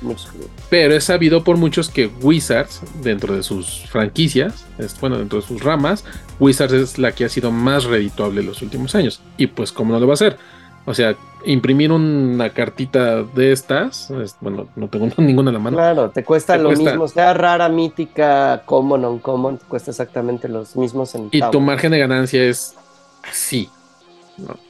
[0.02, 0.30] Muchos,
[0.70, 5.48] pero es sabido por muchos que Wizards, dentro de sus franquicias, es, bueno, dentro de
[5.48, 6.06] sus ramas,
[6.40, 9.22] Wizards es la que ha sido más redituable en los últimos años.
[9.38, 10.38] Y pues, ¿cómo no lo va a hacer?
[10.86, 15.78] O sea, imprimir una cartita de estas, bueno, no tengo ninguna en la mano.
[15.78, 21.10] Claro, te cuesta lo mismo, sea rara, mítica, common, non-common, te cuesta exactamente los mismos
[21.12, 21.50] centavos.
[21.50, 22.76] Y tu margen de ganancia es
[23.24, 23.70] así,
[24.38, 24.67] ¿no?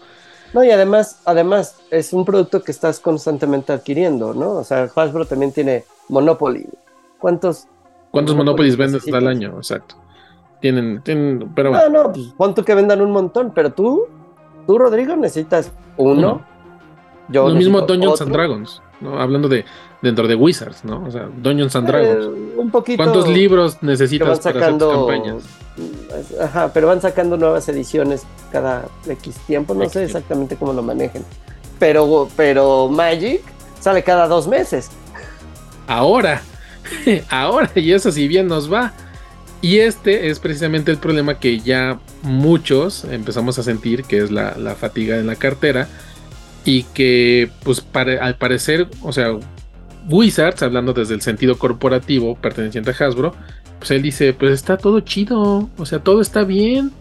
[0.54, 4.52] No, y además, además, es un producto que estás constantemente adquiriendo, ¿no?
[4.52, 6.68] O sea, Hasbro también tiene Monopoly.
[7.20, 7.68] ¿Cuántos?
[8.12, 9.56] ¿Cuántos Monopolies vendes al año?
[9.58, 9.96] Exacto.
[10.62, 11.90] Tienen, tienen, pero bueno.
[11.90, 14.08] No, no, pues cuánto que vendan un montón, pero tú,
[14.66, 16.42] tú, Rodrigo, necesitas uno.
[17.30, 19.20] Yo Lo mismo Dungeons and Dragons, ¿no?
[19.20, 19.66] Hablando de
[20.02, 21.04] dentro de Wizards, ¿no?
[21.06, 22.26] O sea, Dungeons and Dragons.
[22.26, 23.04] Eh, un poquito.
[23.04, 25.44] ¿Cuántos libros necesitas para hacer tus campañas?
[26.42, 29.74] Ajá, pero van sacando nuevas ediciones cada X tiempo.
[29.74, 31.24] No sé exactamente cómo lo manejen.
[31.80, 33.42] Pero, pero Magic
[33.80, 34.90] sale cada dos meses.
[35.88, 36.42] Ahora,
[37.30, 38.94] ahora, y eso si bien nos va.
[39.62, 44.76] Y este es precisamente el problema que ya muchos empezamos a sentir, que es la,
[44.80, 45.88] fatiga en la cartera.
[46.68, 49.38] Y que, pues, al parecer, o sea,
[50.10, 53.34] Wizards, hablando desde el sentido corporativo perteneciente a Hasbro,
[53.80, 56.92] pues él dice, pues está todo chido, o sea, todo está bien.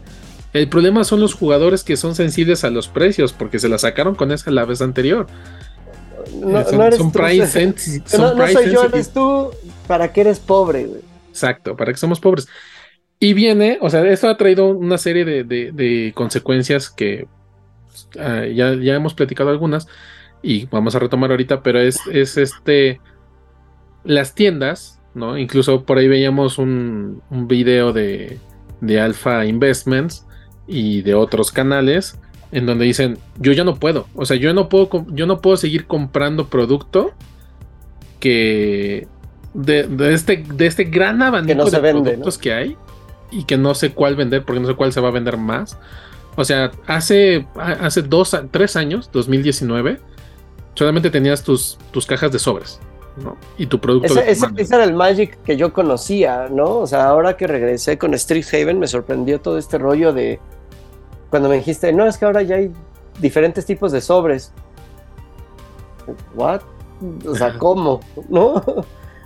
[0.52, 4.14] El problema son los jugadores que son sensibles a los precios, porque se la sacaron
[4.14, 5.26] con esa la vez anterior.
[6.40, 7.66] No, son, eres tú, price
[8.18, 9.50] no, soy yo, eres tú,
[9.88, 11.00] ¿para qué eres pobre, güey?
[11.28, 12.46] Exacto, para que somos pobres.
[13.18, 17.26] Y viene, o sea, esto ha traído una serie de, consecuencias que
[18.18, 19.88] ah, ya, ya, hemos platicado algunas
[20.42, 23.00] y vamos a retomar ahorita, pero es, es este,
[24.04, 25.38] las tiendas, ¿no?
[25.38, 28.38] Incluso por ahí veíamos un, un video de,
[28.80, 30.26] de Alpha Investments
[30.66, 32.18] y de otros canales
[32.52, 35.56] en donde dicen, yo ya no puedo, o sea, yo no puedo, yo no puedo
[35.56, 37.12] seguir comprando producto
[38.20, 39.08] que
[39.52, 42.76] de, este, de este gran abanico de productos que hay
[43.30, 45.78] y que no sé cuál vender, porque no sé cuál se va a vender más.
[46.36, 49.98] O sea, hace, hace dos, tres años, 2019,
[50.74, 52.78] solamente tenías tus, tus cajas de sobres.
[53.16, 53.36] ¿no?
[53.56, 54.18] Y tu producto.
[54.20, 56.78] Ese, era el Magic que yo conocía, ¿no?
[56.78, 60.38] O sea, ahora que regresé con Street Haven me sorprendió todo este rollo de
[61.30, 62.70] cuando me dijiste, no, es que ahora ya hay
[63.20, 64.52] diferentes tipos de sobres.
[66.34, 66.60] ¿What?
[67.26, 68.00] O sea, ¿cómo?
[68.28, 68.62] ¿No?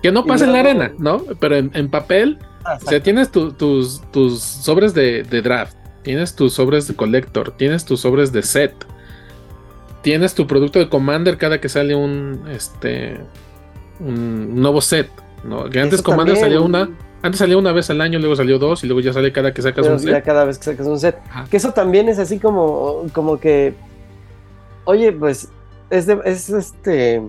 [0.03, 1.23] Que no pasa en la arena, ¿no?
[1.39, 6.87] Pero en, papel, ah, o sea, tienes tus, tus sobres de, draft, tienes tus sobres
[6.89, 8.75] de collector, tienes tus sobres de set,
[10.03, 13.21] tienes tu producto de Commander cada que sale un, este,
[14.01, 15.11] un nuevo set,
[15.45, 15.69] ¿no?
[15.69, 16.91] Que antes Commander salía una,
[17.23, 19.63] antes salía una vez al año, luego salió dos y luego ya sale cada que
[19.63, 20.25] sacas un set.
[20.25, 21.19] cada vez que sacas un set.
[21.51, 23.75] Que eso también es así como, como que,
[24.85, 25.49] oye, pues
[25.91, 27.23] es, es este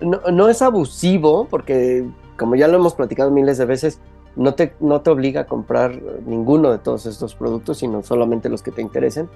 [0.00, 2.04] no, es abusivo, porque
[2.36, 4.00] como ya lo hemos platicado miles de veces,
[4.36, 8.62] no te, no te obliga a comprar ninguno de todos estos productos, sino solamente los
[8.62, 9.28] que te interesen.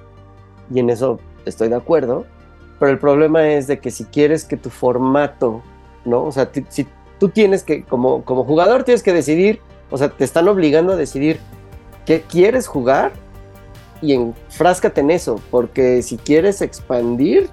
[0.72, 2.24] Y en eso estoy de acuerdo.
[2.78, 5.62] Pero el problema es de que si quieres que tu formato,
[6.05, 6.24] ¿no?
[6.24, 6.86] O sea, si
[7.18, 10.96] tú tienes que, como, como jugador, tienes que decidir, o sea, te están obligando a
[10.96, 11.40] decidir
[12.07, 13.12] qué quieres jugar
[14.01, 17.51] y enfráscate en eso, porque si quieres expandir,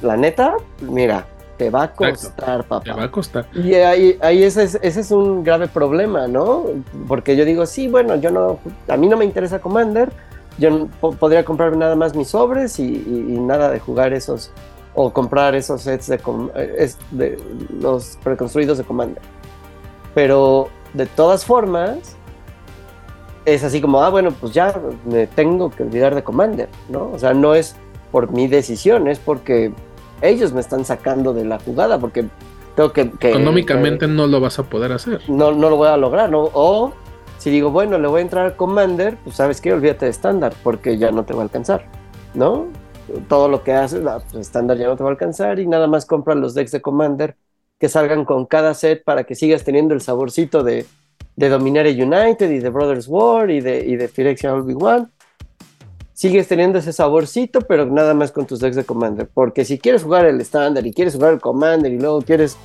[0.00, 1.26] la neta, mira,
[1.56, 2.84] te va a costar, papá.
[2.84, 3.46] Te va a costar.
[3.54, 6.64] Y ahí, ahí ese, es, ese, es, un grave problema, ¿no?
[7.06, 10.10] Porque yo digo, sí, bueno, yo no, a mí no me interesa Commander,
[10.58, 10.88] yo
[11.18, 12.86] podría comprar nada más mis sobres y,
[13.40, 14.50] nada de jugar esos,
[14.94, 16.18] o comprar esos sets de,
[17.10, 17.38] de,
[17.80, 19.22] los preconstruidos de Commander.
[20.14, 22.16] Pero de todas formas,
[23.44, 24.74] es así como, ah, bueno, pues ya
[25.04, 27.10] me tengo que olvidar de Commander, ¿no?
[27.12, 27.76] O sea, no es
[28.10, 29.72] por mi decisión, es porque
[30.28, 32.26] ellos me están sacando de la jugada porque
[32.74, 33.12] tengo que...
[33.20, 35.20] Económicamente no lo vas a poder hacer.
[35.28, 36.50] No, no lo voy a lograr, ¿no?
[36.52, 36.92] O
[37.38, 40.54] si digo, bueno, le voy a entrar al Commander, pues sabes qué, olvídate de estándar
[40.62, 41.84] porque ya no te va a alcanzar,
[42.32, 42.68] ¿no?
[43.28, 46.06] Todo lo que haces, pues, estándar ya no te va a alcanzar y nada más
[46.06, 47.36] compra los decks de Commander
[47.78, 50.86] que salgan con cada set para que sigas teniendo el saborcito de,
[51.36, 55.06] de Dominaria United y de Brothers War y de, y de Phyrexian One
[56.24, 59.28] sigues teniendo ese saborcito, pero nada más con tus decks de Commander.
[59.28, 62.56] Porque si quieres jugar el estándar y quieres jugar el Commander y luego quieres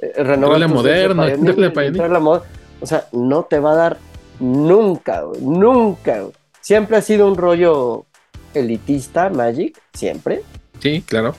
[0.00, 2.42] eh, renovar la moderna, la
[2.80, 3.98] o sea, no te va a dar
[4.38, 6.26] nunca, nunca.
[6.60, 8.04] Siempre ha sido un rollo
[8.54, 10.42] elitista Magic, siempre.
[10.78, 11.34] Sí, claro.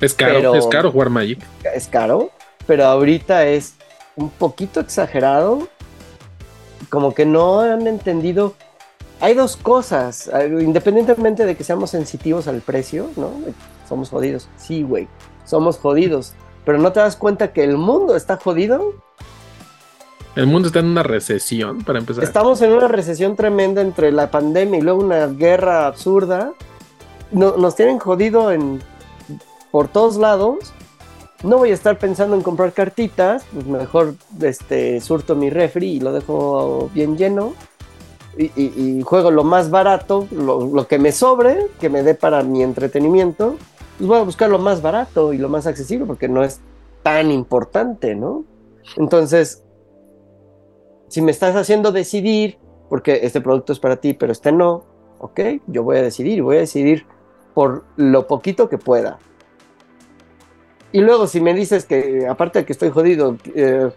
[0.00, 1.38] Es caro, es caro jugar Magic.
[1.74, 2.30] Es caro,
[2.66, 3.74] pero ahorita es
[4.16, 5.68] un poquito exagerado.
[6.88, 8.54] Como que no han entendido
[9.20, 13.30] hay dos cosas, independientemente de que seamos sensitivos al precio, ¿no?
[13.88, 14.48] Somos jodidos.
[14.56, 15.08] Sí, güey,
[15.44, 16.34] somos jodidos.
[16.64, 18.94] Pero no te das cuenta que el mundo está jodido.
[20.34, 22.24] El mundo está en una recesión, para empezar.
[22.24, 26.52] Estamos en una recesión tremenda entre la pandemia y luego una guerra absurda.
[27.30, 28.82] nos tienen jodido en,
[29.70, 30.72] por todos lados.
[31.44, 36.00] No voy a estar pensando en comprar cartitas, pues mejor este, surto mi refri y
[36.00, 37.52] lo dejo bien lleno
[38.36, 43.56] y, juego lo más barato, lo, que me sobre, que me dé para mi entretenimiento,
[43.98, 46.60] pues voy a buscar lo más barato y lo más accesible porque no es
[47.02, 48.44] tan importante, ¿no?
[48.96, 49.62] Entonces,
[51.08, 52.58] si me estás haciendo decidir,
[52.88, 54.84] porque este producto es para ti, pero este no,
[55.18, 57.06] ok, yo voy a decidir voy a decidir
[57.54, 59.18] por lo poquito que pueda.
[60.92, 63.90] Y luego si me dices que, aparte de que estoy jodido, eh,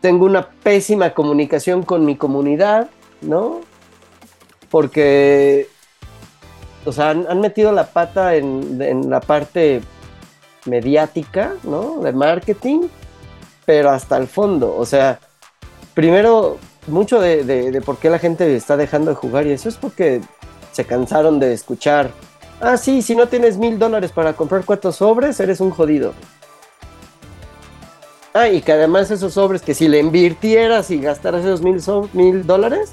[0.00, 2.88] tengo una pésima comunicación con mi comunidad,
[3.20, 3.60] ¿no?
[4.70, 5.68] Porque,
[6.84, 9.80] o sea, han, metido la pata en, la parte
[10.66, 12.00] mediática, ¿no?
[12.00, 12.88] De marketing,
[13.64, 14.76] pero hasta el fondo.
[14.76, 15.18] O sea,
[15.94, 19.76] primero, mucho de, de, por qué la gente está dejando de jugar y eso es
[19.76, 20.20] porque
[20.72, 22.10] se cansaron de escuchar.
[22.60, 26.14] Ah, sí, si no tienes mil dólares para comprar cuatro sobres, eres un jodido.
[28.36, 31.80] Ah, y que además esos sobres que si le invirtieras y gastaras esos mil,
[32.12, 32.92] mil dólares,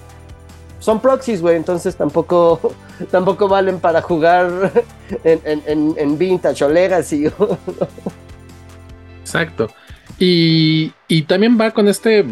[0.80, 2.74] son proxies, güey, entonces tampoco,
[3.12, 4.72] tampoco valen para jugar
[5.26, 7.26] en, en, Vintage o Legacy.
[9.20, 9.70] Exacto.
[10.18, 12.26] Y, y, también va con este.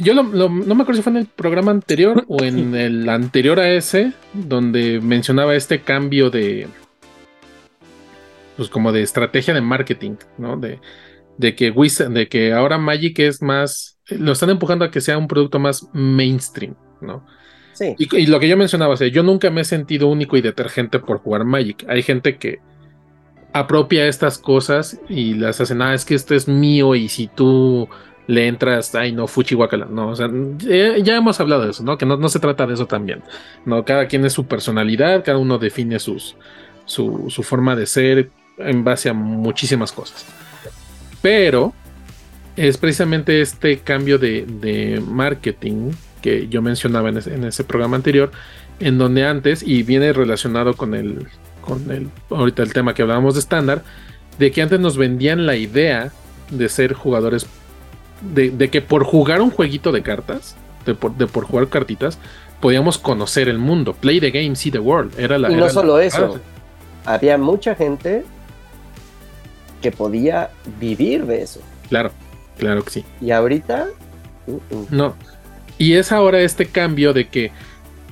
[0.00, 3.68] Yo no me acuerdo si fue en el programa anterior o en el anterior a
[3.68, 6.68] ese, donde mencionaba este cambio de,
[8.56, 10.56] pues como de estrategia de marketing, ¿no?
[10.56, 10.80] De,
[11.38, 15.28] de que de que ahora Magic es más, lo están empujando a que sea un
[15.28, 17.26] producto más mainstream, ¿no?
[17.72, 17.94] Sí.
[17.98, 20.98] Y, lo que yo mencionaba, o sea, yo nunca me he sentido único y detergente
[20.98, 21.84] por jugar Magic.
[21.88, 22.60] Hay gente que
[23.52, 27.88] apropia estas cosas y las hace, ah, es que esto es mío y si tú
[28.26, 30.28] le entras, ay no, fuchi guacala, no, o sea,
[30.58, 31.96] ya, hemos hablado de eso, ¿no?
[31.96, 33.22] Que no, no, se trata de eso también,
[33.64, 33.84] ¿no?
[33.84, 36.36] Cada quien es su personalidad, cada uno define sus,
[36.86, 40.24] su, su forma de ser, en base a muchísimas cosas.
[41.22, 41.72] Pero
[42.56, 45.92] es precisamente este cambio de, marketing
[46.22, 48.30] que yo mencionaba en ese, programa anterior,
[48.80, 51.26] en donde antes, y viene relacionado con el,
[51.60, 53.82] con el, ahorita el tema que hablábamos de estándar,
[54.38, 56.10] de que antes nos vendían la idea
[56.50, 57.46] de ser jugadores,
[58.22, 62.18] de, que por jugar un jueguito de cartas, de por, jugar cartitas,
[62.60, 63.92] podíamos conocer el mundo.
[63.94, 65.18] Play the game, see the world.
[65.18, 66.40] Era la, y no solo eso,
[67.04, 68.24] había mucha gente
[69.86, 71.60] que podía vivir de eso.
[71.88, 72.10] Claro,
[72.58, 73.04] claro que sí.
[73.20, 73.86] Y ahorita...
[74.90, 75.14] No.
[75.78, 77.52] Y es ahora este cambio de que,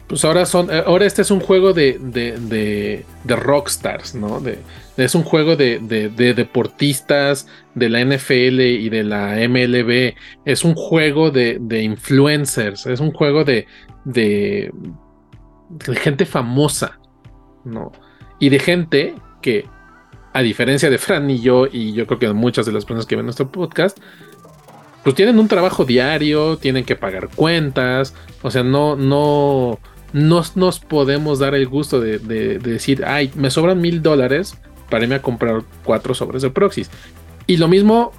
[0.07, 4.39] pues ahora son, eh, ahora este es un juego de, de, de, rockstars, ¿no?
[4.39, 4.59] De,
[4.97, 10.15] es un juego de, de, deportistas de la NFL y de la MLB.
[10.45, 12.87] Es un juego de, influencers.
[12.87, 13.67] Es un juego de,
[14.05, 14.71] de,
[16.01, 17.01] gente famosa,
[17.65, 17.91] ¿no?
[18.39, 19.74] Y de gente que
[20.35, 23.15] a diferencia de Fran y yo, y yo creo que muchas de las personas que
[23.15, 23.99] ven nuestro podcast,
[25.05, 29.79] pues tienen un trabajo diario, tienen que pagar cuentas, o sea, no, no,
[30.13, 34.59] no nos podemos dar el gusto de, decir, ay, me sobran mil dólares
[34.91, 36.91] para irme a comprar cuatro sobres de proxies.
[37.47, 38.11] Y lo mismo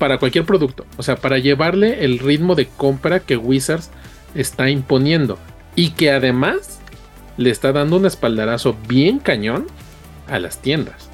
[0.00, 3.90] para cualquier producto, o sea, para llevarle el ritmo de compra que Wizards
[4.34, 5.38] está imponiendo
[5.76, 6.80] y que además
[7.36, 9.66] le está dando un espaldarazo bien cañón
[10.26, 11.09] a las tiendas.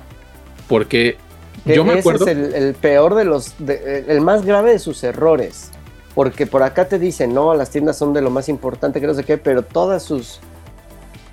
[0.68, 1.16] Porque
[1.64, 2.26] yo me acuerdo.
[2.26, 3.54] es el, peor de los.
[3.60, 5.70] el más grave de sus errores.
[6.14, 9.12] Porque por acá te dicen, no, las tiendas son de lo más importante, que no
[9.12, 10.40] sé qué, pero todas sus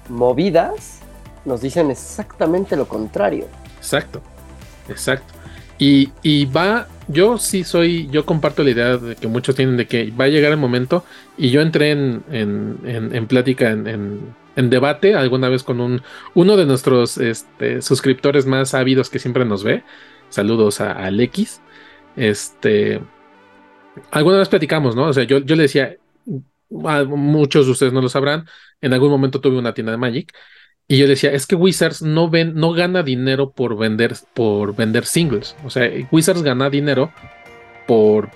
[0.10, 1.00] movidas
[1.46, 3.48] nos dicen exactamente lo contrario.
[3.78, 4.22] Exacto,
[4.90, 5.34] exacto.
[5.78, 9.88] Y, y, va, yo sí soy, yo comparto la idea de que muchos tienen de
[9.88, 11.04] que va a llegar el momento,
[11.38, 16.02] y yo entré en, en, en, plática en, en debate alguna vez con un,
[16.34, 19.84] uno de nuestros este, suscriptores más ávidos que siempre nos ve.
[20.30, 21.62] Saludos a, Alexis.
[22.16, 23.02] Este,
[24.12, 25.08] alguna vez platicamos, ¿no?
[25.08, 25.98] O sea, yo, yo le decía,
[26.86, 28.46] a muchos de ustedes no lo sabrán,
[28.82, 30.34] en algún momento tuve una tienda de Magic
[30.88, 35.06] y yo decía, es que Wizards no, ven, no gana dinero por vender, por vender
[35.06, 35.56] singles.
[35.64, 37.12] O sea, Wizards gana dinero
[37.88, 38.30] por,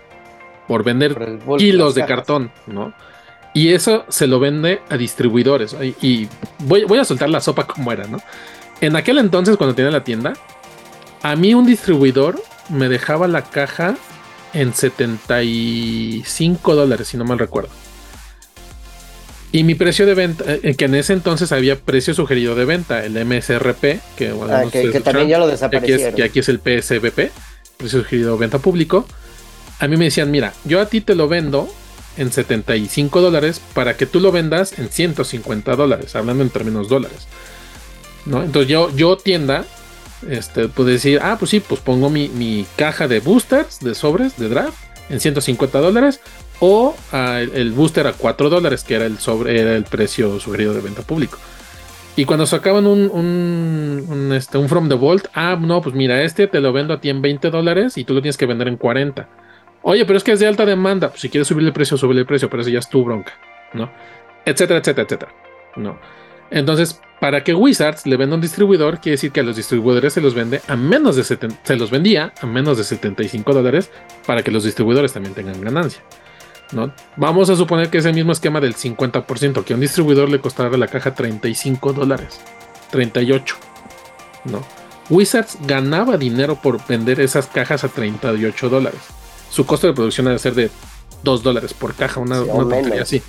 [0.67, 2.93] por vender kilos de cartón, ¿no?
[3.57, 5.75] Y eso se lo vende a distribuidores.
[5.99, 6.27] Y,
[6.59, 8.19] voy, voy, a soltar la sopa como era, ¿no?
[8.81, 10.33] En aquel entonces, cuando tenía la tienda,
[11.23, 12.39] a mí un distribuidor
[12.69, 13.95] me dejaba la caja
[14.53, 17.71] en 75 dólares, si no mal recuerdo.
[19.51, 23.03] Y mi precio de venta, eh, que en ese entonces había precio sugerido de venta,
[23.03, 26.13] el MSRP, que, ah, que, también ya lo desaparecieron.
[26.13, 27.31] Que aquí, es, el PSBP,
[27.77, 29.07] precio sugerido de venta público.
[29.79, 31.67] A mí me decían, mira, yo a ti te lo vendo
[32.17, 37.27] en 75 dólares para que tú lo vendas en 150 dólares, hablando en términos dólares.
[38.25, 38.43] ¿no?
[38.43, 39.65] Entonces yo, yo tienda,
[40.29, 44.37] este, puedo decir, ah, pues sí, pues pongo mi, mi caja de boosters, de sobres,
[44.37, 44.77] de draft,
[45.09, 46.19] en 150 dólares,
[46.59, 50.81] o el booster a 4 dólares, que era el, sobre, era el precio sugerido de
[50.81, 51.37] venta público.
[52.15, 56.47] Y cuando sacaban un, un, este, un From the Vault, ah, no, pues mira, este
[56.47, 58.77] te lo vendo a ti en 20 dólares y tú lo tienes que vender en
[58.77, 59.29] 40.
[59.89, 61.07] Oye, pero es que es de alta demanda.
[61.07, 63.31] Pues si quieres subir el precio, subir el precio, pero eso ya es tu bronca,
[63.71, 63.89] ¿no?
[64.43, 65.31] Etcétera, etcétera, etcétera.
[65.77, 65.97] ¿No?
[66.51, 70.19] Entonces, para que Wizards le venda un distribuidor, quiere decir que a los distribuidores se
[70.19, 73.89] los vende a menos de se los vendía a menos de 75 dólares
[74.25, 76.03] para que los distribuidores también tengan ganancia.
[76.73, 76.93] ¿no?
[77.15, 80.41] Vamos a suponer que es el mismo esquema del 50%, que a un distribuidor le
[80.41, 82.41] costará la caja 35 dólares,
[82.91, 83.55] 38,
[84.51, 84.65] ¿no?
[85.09, 88.99] Wizards ganaba dinero por vender esas cajas a 38 dólares.
[89.49, 90.69] Su costo de producción debe ser de
[91.23, 93.21] 2 dólares por caja, una, sí, así.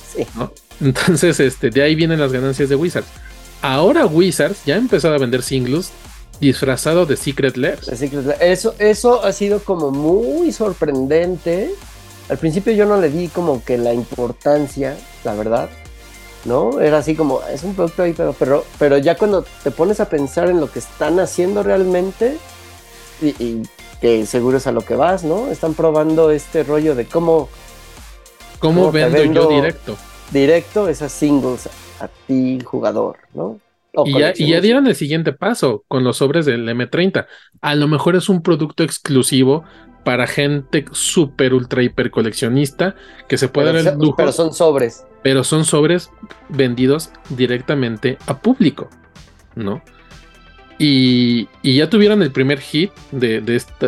[0.80, 3.08] Entonces, este, de ahí vienen las ganancias de Wizards.
[3.62, 5.90] Ahora Wizards ya ha empezado a vender singles
[6.40, 7.78] disfrazado de Secret Lair.
[8.40, 11.70] Eso, eso ha sido como muy sorprendente
[12.28, 15.68] al principio yo no le di como que la importancia, la verdad,
[16.44, 16.80] ¿no?
[16.80, 20.08] Era así como, es un producto ahí, pero, pero, pero ya cuando te pones a
[20.08, 22.36] pensar en lo que están haciendo realmente,
[23.22, 23.62] y,
[24.00, 25.48] que seguro es a lo que vas, ¿no?
[25.48, 27.48] Están probando este rollo de cómo...
[28.58, 29.96] ¿Cómo, vendo, yo directo?
[30.32, 31.68] Directo esas singles
[32.00, 33.60] a ti, jugador, ¿no?
[34.04, 37.26] Y ya, y ya, dieron el siguiente paso con los sobres del M30.
[37.62, 39.64] A lo mejor es un producto exclusivo
[40.04, 42.94] para gente súper, ultra, hiper coleccionista
[43.28, 44.16] que se puede dar el lujo.
[44.16, 45.04] Pero son sobres.
[45.22, 46.10] Pero son sobres
[46.48, 48.88] vendidos directamente a público,
[49.56, 49.82] ¿no?
[50.78, 53.42] Y, ya tuvieron el primer hit de,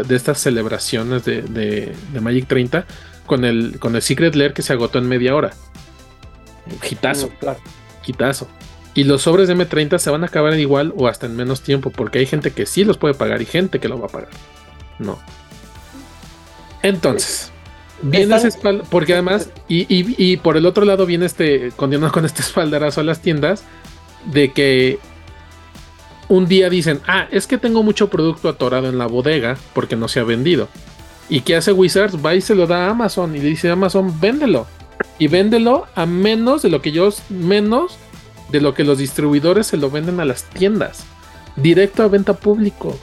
[0.08, 2.86] estas celebraciones de, Magic 30
[3.26, 5.52] con el, con el Secret Lair que se agotó en media hora.
[6.88, 7.30] Hitazo.
[8.06, 8.48] Hitazo.
[8.94, 11.90] Y los sobres de M30 se van a acabar igual o hasta en menos tiempo,
[11.90, 14.30] porque hay gente que sí los puede pagar y gente que lo va a pagar.
[14.98, 15.18] No.
[16.82, 17.52] Entonces,
[18.02, 22.42] viene ese espalda, porque además, y, por el otro lado viene este, continuando con este
[22.42, 23.62] espaldarazo a las tiendas,
[24.24, 24.98] de que
[26.28, 30.08] un día dicen, ah, es que tengo mucho producto atorado en la bodega porque no
[30.08, 30.68] se ha vendido.
[31.28, 32.24] ¿Y qué hace Wizards?
[32.24, 34.66] Va y se lo da a Amazon y le dice a Amazon, véndelo.
[35.18, 37.98] Y véndelo a menos de lo que ellos, menos
[38.50, 41.04] de lo que los distribuidores se lo venden a las tiendas.
[41.56, 42.98] Directo a venta público.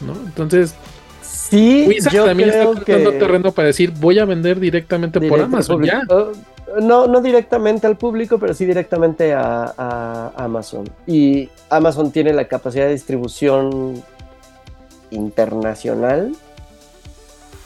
[0.00, 0.12] ¿no?
[0.26, 0.74] Entonces,
[1.22, 2.96] Sí, yo también está que...
[2.96, 6.02] terreno para decir voy a vender directamente por Amazon ya.
[6.80, 10.88] No, no directamente al público, pero sí directamente a, Amazon.
[11.06, 14.02] Y Amazon tiene la capacidad de distribución
[15.10, 16.34] internacional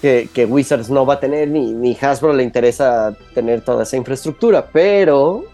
[0.01, 5.45] que, Wizards no va a tener, ni, Hasbro le interesa tener toda esa infraestructura, pero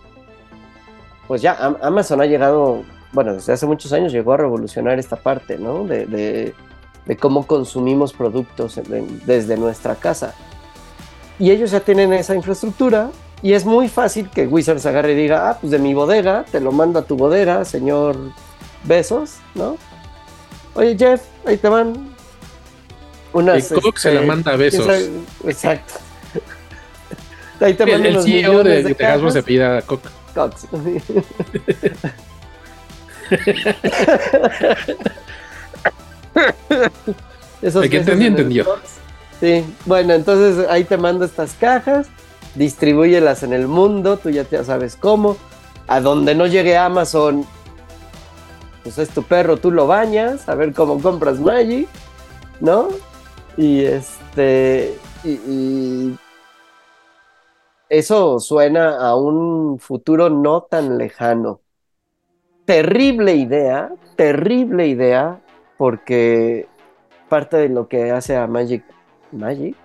[1.27, 2.83] pues ya Amazon ha llegado,
[3.13, 5.85] bueno, desde hace muchos años llegó a revolucionar esta parte, ¿no?
[5.85, 6.55] de
[7.07, 8.81] de cómo consumimos productos
[9.27, 10.35] desde nuestra casa.
[11.39, 13.11] Y ellos ya tienen esa infraestructura
[13.45, 16.61] y es muy fácil que Wizards agarre y diga, ah, pues de mi bodega, te
[16.61, 18.17] lo mando a tu bodega, señor
[18.85, 19.77] Besos, ¿no?
[20.73, 22.15] Oye Jeff, ahí te van
[23.35, 23.67] unas...
[23.67, 24.89] Se la este, manda a Besos.
[25.45, 25.93] Exacto.
[27.61, 30.09] ahí te el, el CEO de, de, de se pida a Cox.
[30.35, 30.67] Cox.
[37.61, 38.65] Esos que entendí, entendió.
[39.39, 42.07] Sí, bueno, entonces ahí te mando estas cajas,
[42.55, 45.37] distribúyelas en el mundo, tú ya, sabes cómo.
[45.87, 47.45] A donde no llegue Amazon,
[48.83, 51.89] pues es tu perro, tú lo bañas, a ver cómo compras Magic,
[52.61, 52.89] ¿no?
[53.57, 54.99] Y este.
[55.25, 56.17] y,
[57.89, 61.61] eso suena a un futuro no tan lejano.
[62.65, 65.41] Terrible idea, terrible idea,
[65.77, 66.67] porque
[67.29, 68.83] parte de lo que hace a Magic,
[69.33, 69.77] Magic,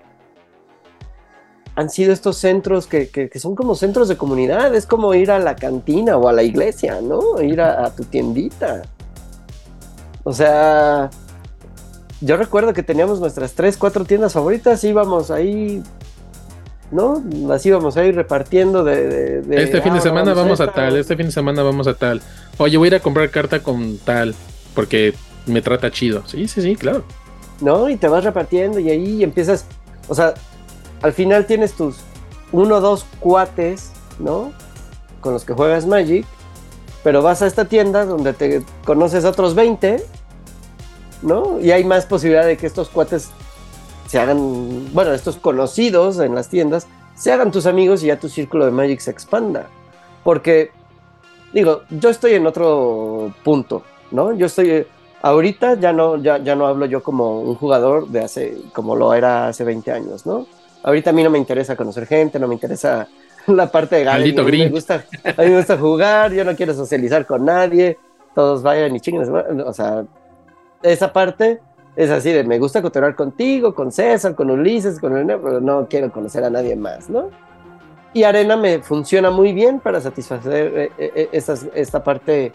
[1.80, 5.56] han sido estos centros que, son como centros de comunidad, es como ir a la
[5.56, 7.42] cantina o a la iglesia, ¿no?
[7.42, 8.82] Ir a, tu tiendita.
[10.26, 11.10] O sea,
[12.20, 15.82] yo recuerdo que teníamos nuestras tres, cuatro tiendas favoritas, íbamos ahí,
[16.92, 17.24] ¿no?
[17.48, 19.42] Las íbamos ahí repartiendo de...
[19.52, 22.22] este fin de ah, semana vamos, a, tal, este fin de semana vamos a tal.
[22.58, 24.36] Oye, voy a ir a comprar carta con tal,
[24.76, 25.14] porque
[25.46, 26.24] me trata chido.
[26.28, 27.06] Sí, sí, sí, claro.
[27.62, 27.90] ¿No?
[27.90, 29.66] Y te vas repartiendo y ahí empiezas,
[30.10, 30.34] o sea,
[31.02, 31.98] al final tienes tus
[32.52, 34.52] uno o dos cuates, ¿no?
[35.22, 36.26] Con los que juegas Magic,
[37.04, 40.04] pero vas a esta tienda donde te conoces a otros 20,
[41.22, 41.60] ¿no?
[41.60, 43.30] Y hay más posibilidad de que estos cuates
[44.08, 48.30] se hagan, bueno, estos conocidos en las tiendas, se hagan tus amigos y ya tu
[48.30, 49.68] círculo de Magic se expanda.
[50.24, 50.72] Porque,
[51.54, 54.34] digo, yo estoy en otro punto, ¿no?
[54.34, 54.88] Yo estoy,
[55.22, 59.14] ahorita ya no, ya, ya no hablo yo como un jugador de hace, como lo
[59.14, 60.48] era hace 20 años, ¿no?
[60.84, 63.08] Ahorita a mí no me interesa conocer gente, no me interesa
[63.48, 64.22] la parte de ganar.
[64.22, 67.98] A mí me gusta, a mí me gusta jugar, yo no quiero socializar con nadie,
[68.34, 69.30] todos vayan y chinguen.
[69.66, 70.06] O sea,
[70.82, 71.60] esa parte
[71.96, 75.88] es así de me gusta cotorrear contigo, con César, con Ulises, con el pero no
[75.90, 77.30] quiero conocer a nadie más, ¿no?
[78.14, 82.52] Y Arena me funciona muy bien para satisfacer eh, eh, eh, esta parte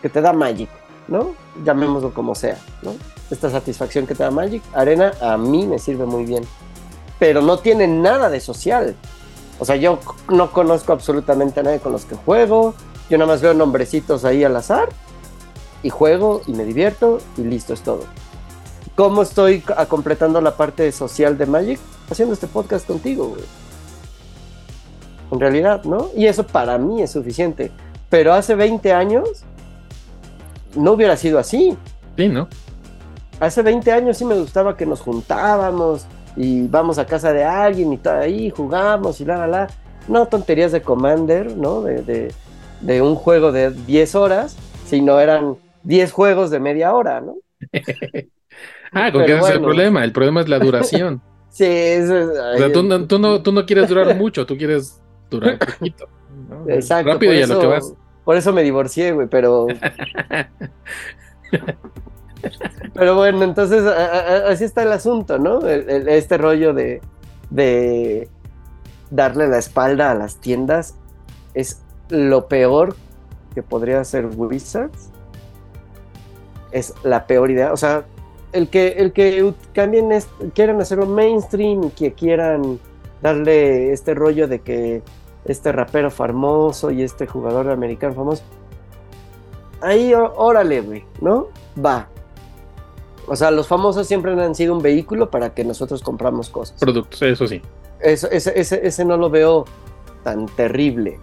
[0.00, 0.70] que te da Magic,
[1.08, 1.34] ¿no?
[1.64, 2.94] Llamémoslo como sea, ¿no?
[3.30, 6.44] Esta satisfacción que te da Magic, Arena a mí me sirve muy bien
[7.18, 8.94] pero no tienen nada de social.
[9.58, 9.98] O sea, yo
[10.28, 12.74] no conozco absolutamente a nadie con los que juego.
[13.08, 14.88] Yo nada más veo nombrecitos ahí al azar
[15.82, 18.04] y juego y me divierto y listo es todo.
[18.96, 21.78] ¿Cómo estoy completando la parte social de Magic?
[22.10, 23.44] Haciendo este podcast contigo, güey.
[25.30, 26.08] En realidad, ¿no?
[26.16, 27.70] Y eso para mí es suficiente.
[28.08, 29.44] Pero hace 20 años
[30.74, 31.76] no hubiera sido así.
[32.16, 32.48] Sí, ¿no?
[33.40, 36.06] Hace 20 años sí me gustaba que nos juntábamos,
[36.36, 39.68] y vamos a casa de alguien y todo ahí, jugamos y la, la, la.
[40.06, 41.80] No tonterías de Commander, ¿no?
[41.80, 42.32] De,
[42.80, 47.36] de, un juego de 10 horas, sino eran 10 juegos de media hora, ¿no?
[48.92, 51.22] ah, con ese es el problema, el problema es la duración.
[51.48, 54.56] sí, eso es, o sea, tú, no, tú, no, tú no quieres durar mucho, tú
[54.56, 56.08] quieres durar poquito.
[56.68, 57.12] Exacto.
[57.12, 57.94] Rápido y a lo que vas.
[58.24, 59.66] Por eso me divorcié, güey, pero...
[62.94, 65.66] Pero bueno, entonces así está el asunto, ¿no?
[65.66, 67.00] este rollo de,
[69.10, 70.94] darle la espalda a las tiendas
[71.54, 72.96] es lo peor
[73.54, 75.10] que podría hacer Wizards.
[76.72, 77.72] Es la peor idea.
[77.72, 78.04] O sea,
[78.52, 80.10] el que, el que cambien,
[80.54, 82.78] quieran hacerlo mainstream, que quieran
[83.22, 85.02] darle este rollo de que
[85.44, 88.42] este rapero famoso y este jugador americano famoso.
[89.80, 91.48] Ahí, órale, güey, ¿no?
[91.82, 92.08] Va.
[93.26, 96.78] O sea, los famosos siempre han sido un vehículo para que nosotros compramos cosas.
[96.78, 97.60] Productos, eso sí.
[98.00, 99.64] Eso, ese, ese, ese no lo veo
[100.22, 101.18] tan terrible.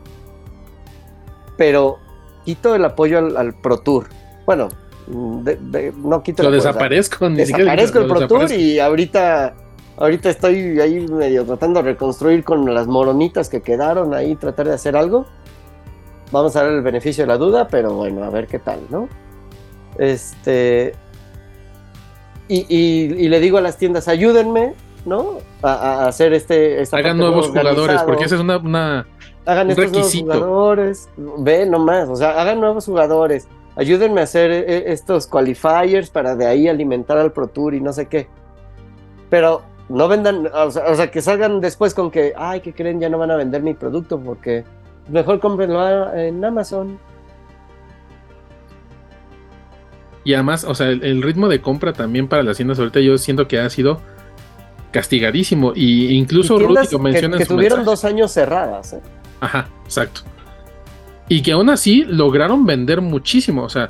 [1.57, 1.97] Pero
[2.45, 4.07] quito el apoyo al, Pro Tour.
[4.45, 4.69] Bueno,
[5.07, 9.53] no quito lo el desaparezco, ni desaparezco el Pro Tour y ahorita
[9.97, 14.73] ahorita estoy ahí medio tratando de reconstruir con las moronitas que quedaron ahí tratar de
[14.73, 15.25] hacer algo.
[16.31, 19.07] Vamos a dar el beneficio de la duda, pero bueno, a ver qué tal, ¿no?
[19.97, 20.95] Este,
[22.47, 24.73] y, le digo a las tiendas, ayúdenme,
[25.05, 25.37] ¿no?
[25.61, 26.83] A, hacer este...
[26.91, 29.05] Hagan nuevos jugadores, porque esa es una...
[29.45, 34.91] hagan estos nuevos jugadores, ve nomás, o sea, hagan nuevos jugadores, ayúdenme a hacer eh,
[34.91, 38.27] estos qualifiers para de ahí alimentar al Pro Tour y no sé qué.
[39.29, 42.99] Pero no vendan, o sea, que salgan después con que, ay, que creen?
[42.99, 44.63] Ya no van a vender mi producto porque
[45.09, 46.99] mejor cómprenlo en Amazon.
[50.23, 53.47] Y además, o sea, el, ritmo de compra también para las tiendas ahorita yo siento
[53.47, 54.01] que ha sido
[54.91, 55.73] castigadísimo.
[55.75, 56.69] Y incluso lo
[56.99, 57.39] mencionas.
[57.39, 58.93] Que, que tuvieron dos años cerradas.
[58.93, 59.01] ¿eh?
[59.41, 60.21] Ajá, exacto.
[61.27, 63.63] Y que aún así lograron vender muchísimo.
[63.63, 63.89] O sea,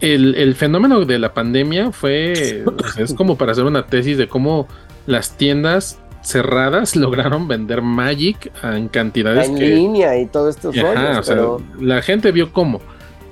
[0.00, 2.64] el, fenómeno de la pandemia fue.
[2.98, 4.68] es como para hacer una tesis de cómo
[5.06, 9.48] las tiendas cerradas lograron vender Magic en cantidades.
[9.48, 10.70] En línea y todo esto.
[10.70, 11.36] Ajá, o sea,
[11.80, 12.80] la gente vio cómo.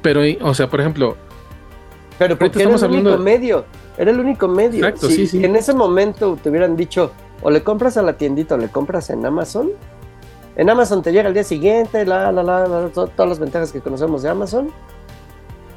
[0.03, 1.17] Pero, o sea, por ejemplo,
[2.23, 3.65] pero porque era el único medio.
[3.99, 4.87] Era el único medio.
[4.87, 7.13] Exacto, si, sí, en ese momento te hubieran dicho,
[7.43, 9.71] o le compras a la tiendita o le compras en Amazon,
[10.57, 14.23] en Amazon te llega el día siguiente, la, la, la, todas las ventajas que conocemos
[14.23, 14.71] de Amazon,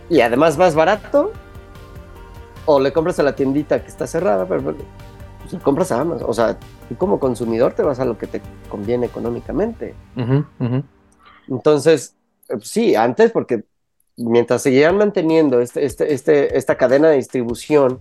[0.10, 1.32] y además más barato,
[2.66, 4.76] o le compras a la tiendita que está cerrada, pero pues,
[5.64, 6.30] compras a Amazon.
[6.30, 6.58] O sea,
[6.89, 9.96] tú como consumidor te vas a lo que te conviene económicamente.
[11.48, 12.16] Entonces,
[12.50, 13.64] eh, sí, antes porque
[14.18, 17.99] mientras seguían manteniendo este, este, este, esta cadena de distribución,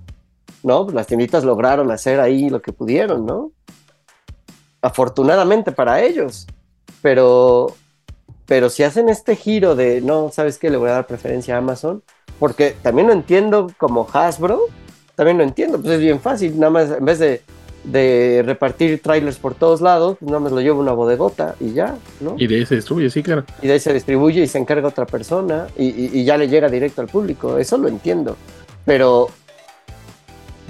[0.63, 0.89] ¿no?
[0.91, 3.53] Las tienditas lograron hacer ahí lo que pudieron, ¿no?
[4.85, 6.47] afortunadamente para ellos.
[7.01, 7.75] Pero,
[8.47, 10.71] pero si hacen este giro de, no, ¿sabes qué?
[10.71, 12.03] Le voy a dar preferencia a Amazon,
[12.39, 14.61] porque también lo entiendo como Hasbro,
[15.15, 17.43] también lo entiendo, pues es bien fácil, nada más en vez de,
[17.85, 21.97] de repartir trailers por todos lados, pues nada más lo llevo una bodegota y ya,
[22.21, 22.35] ¿no?
[22.39, 23.45] Y de ahí se distribuye, sí, claro.
[23.63, 26.49] Y de ahí se distribuye y se encarga otra persona y, y, y ya le
[26.49, 28.37] llega directo al público, eso lo entiendo,
[28.85, 29.29] pero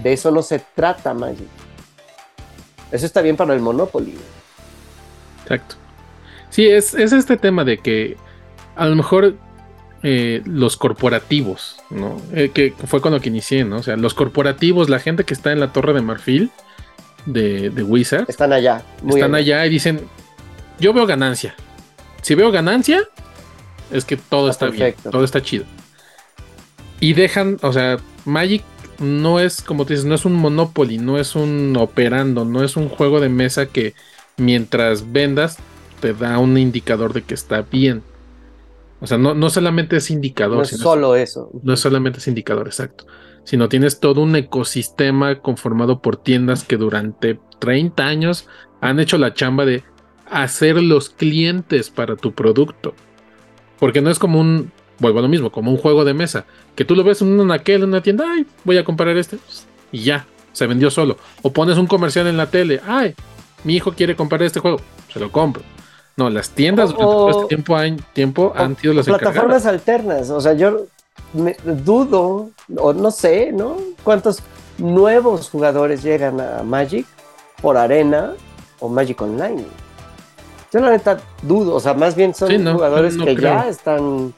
[0.02, 1.48] de eso no se trata Magic.
[2.90, 4.14] Eso está bien para el Monopoly.
[5.42, 5.76] Exacto.
[6.50, 8.16] Sí, es, es este tema de que
[8.76, 9.34] a lo mejor
[10.02, 12.20] eh, los corporativos, ¿no?
[12.32, 13.78] Eh, que fue con lo que inicié, ¿no?
[13.78, 16.50] O sea, los corporativos, la gente que está en la Torre de Marfil
[17.26, 18.26] de, de Wizard.
[18.28, 18.82] Están allá.
[19.08, 20.00] están allá y dicen,
[20.78, 21.54] yo veo ganancia.
[22.22, 23.02] Si veo ganancia,
[23.90, 25.64] es que todo está, está bien, todo está chido.
[27.00, 28.62] Y dejan, o sea, Magic
[28.98, 32.76] no es, como te dices, no es un Monopoly, no es un operando, no es
[32.76, 33.94] un juego de mesa que
[34.36, 35.58] mientras vendas
[36.00, 38.02] te da un indicador de que está bien.
[39.00, 40.58] O sea, no, no solamente es indicador.
[40.58, 41.50] No es solo eso.
[41.62, 43.06] No es solamente es indicador, exacto.
[43.44, 48.48] Sino tienes todo un ecosistema conformado por tiendas que durante 30 años
[48.80, 49.84] han hecho la chamba de
[50.30, 52.94] hacer los clientes para tu producto.
[53.78, 56.84] Porque no es como un, vuelvo a lo mismo, como un juego de mesa, que
[56.84, 59.38] tú lo ves en una aquel en una tienda, ay, voy a comprar este,
[59.92, 61.18] y ya, se vendió solo.
[61.42, 63.14] O pones un comercial en la tele, ay,
[63.64, 64.78] mi hijo quiere comprar este juego,
[65.12, 65.62] se lo compro.
[66.16, 70.30] No, las tiendas durante todo este tiempo, han, tiempo han sido las plataformas alternas.
[70.30, 70.86] O sea, yo
[71.34, 73.76] me, dudo, o no sé, ¿no?
[74.02, 74.42] ¿Cuántos
[74.78, 77.06] nuevos jugadores llegan a Magic
[77.60, 78.32] por Arena
[78.80, 79.64] o Magic Online?
[80.72, 83.54] Yo la neta dudo, o sea, más bien son sí, no, jugadores no, que creo.
[83.54, 84.34] ya están,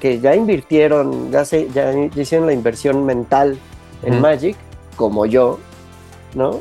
[0.00, 3.58] que ya invirtieron, ya, se, ya hicieron la inversión mental
[4.02, 4.20] en mm.
[4.20, 4.56] Magic,
[4.96, 5.58] como yo,
[6.34, 6.58] ¿no?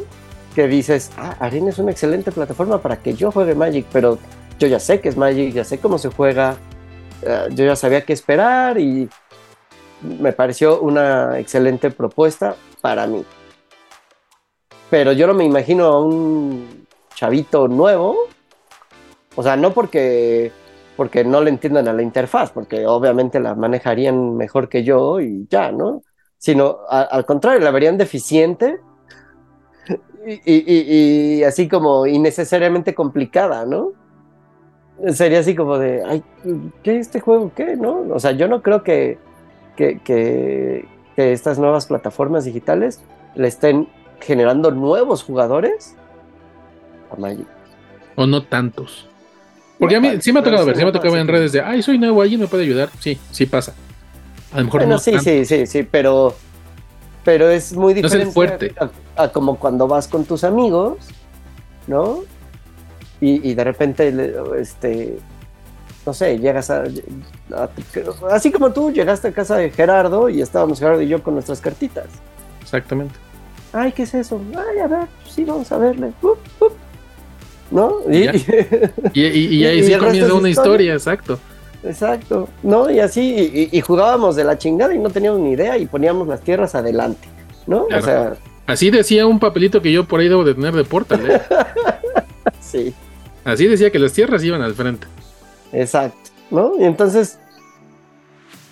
[0.58, 4.18] que dices, ah, Arena es una excelente plataforma para que yo juegue Magic, pero
[4.58, 6.58] yo ya sé que es Magic, ya sé cómo se juega,
[7.28, 9.09] uh, yo ya sabía qué esperar y
[10.01, 13.25] me pareció una excelente propuesta para mí.
[14.89, 18.15] Pero yo no me imagino a un chavito nuevo,
[19.36, 20.51] o sea, no porque,
[20.95, 25.47] porque no le entiendan a la interfaz, porque obviamente la manejarían mejor que yo y
[25.49, 26.03] ya, ¿no?
[26.38, 28.80] Sino al contrario, la verían deficiente
[30.25, 33.93] y, y, y, así como innecesariamente complicada, ¿no?
[35.14, 36.24] Sería así como de, ay,
[36.82, 37.51] ¿qué este juego?
[37.55, 37.76] ¿Qué?
[37.76, 38.05] ¿No?
[38.12, 39.20] O sea, yo no creo que,
[39.76, 43.04] que, que, que estas nuevas plataformas digitales
[43.36, 43.88] le estén
[44.20, 45.96] generando nuevos jugadores
[47.12, 47.47] a Magic.
[48.16, 49.08] O no tantos.
[49.78, 51.28] Porque no, a mí sí me ha tocado ver, sí me ha tocado ver en
[51.28, 52.89] redes de, ay, soy nuevo, allí me puede ayudar.
[53.00, 53.76] Sí, sí pasa.
[54.51, 56.36] A lo mejor bueno, no sí, sí, sí, sí, pero
[57.24, 58.74] pero es muy diferente no es fuerte.
[59.16, 60.97] A, a, como cuando vas con tus amigos,
[61.86, 62.24] ¿no?
[63.20, 65.18] Y, y de repente, este,
[66.06, 66.84] no sé, llegas a,
[67.54, 67.70] a,
[68.32, 71.60] Así como tú llegaste a casa de Gerardo y estábamos Gerardo y yo con nuestras
[71.60, 72.06] cartitas.
[72.62, 73.16] Exactamente.
[73.74, 74.42] Ay, ¿qué es eso?
[74.56, 76.12] Ay, a ver, sí, vamos a verle.
[77.72, 77.98] ¿No?
[78.10, 78.28] Y,
[79.14, 81.39] y, y, y ahí sí comienza una historia, exacto.
[81.84, 82.89] Exacto, ¿no?
[82.89, 86.28] Y así, y, y, jugábamos de la chingada y no teníamos ni idea y poníamos
[86.28, 87.28] las tierras adelante,
[87.66, 87.86] ¿no?
[87.88, 88.02] Claro.
[88.02, 88.34] O sea.
[88.66, 91.42] Así decía un papelito que yo por ahí debo de tener de Portal, ¿eh?
[92.60, 92.94] sí.
[93.47, 95.07] Así decía que las tierras iban al frente.
[95.71, 96.74] Exacto, ¿no?
[96.78, 97.39] Y entonces,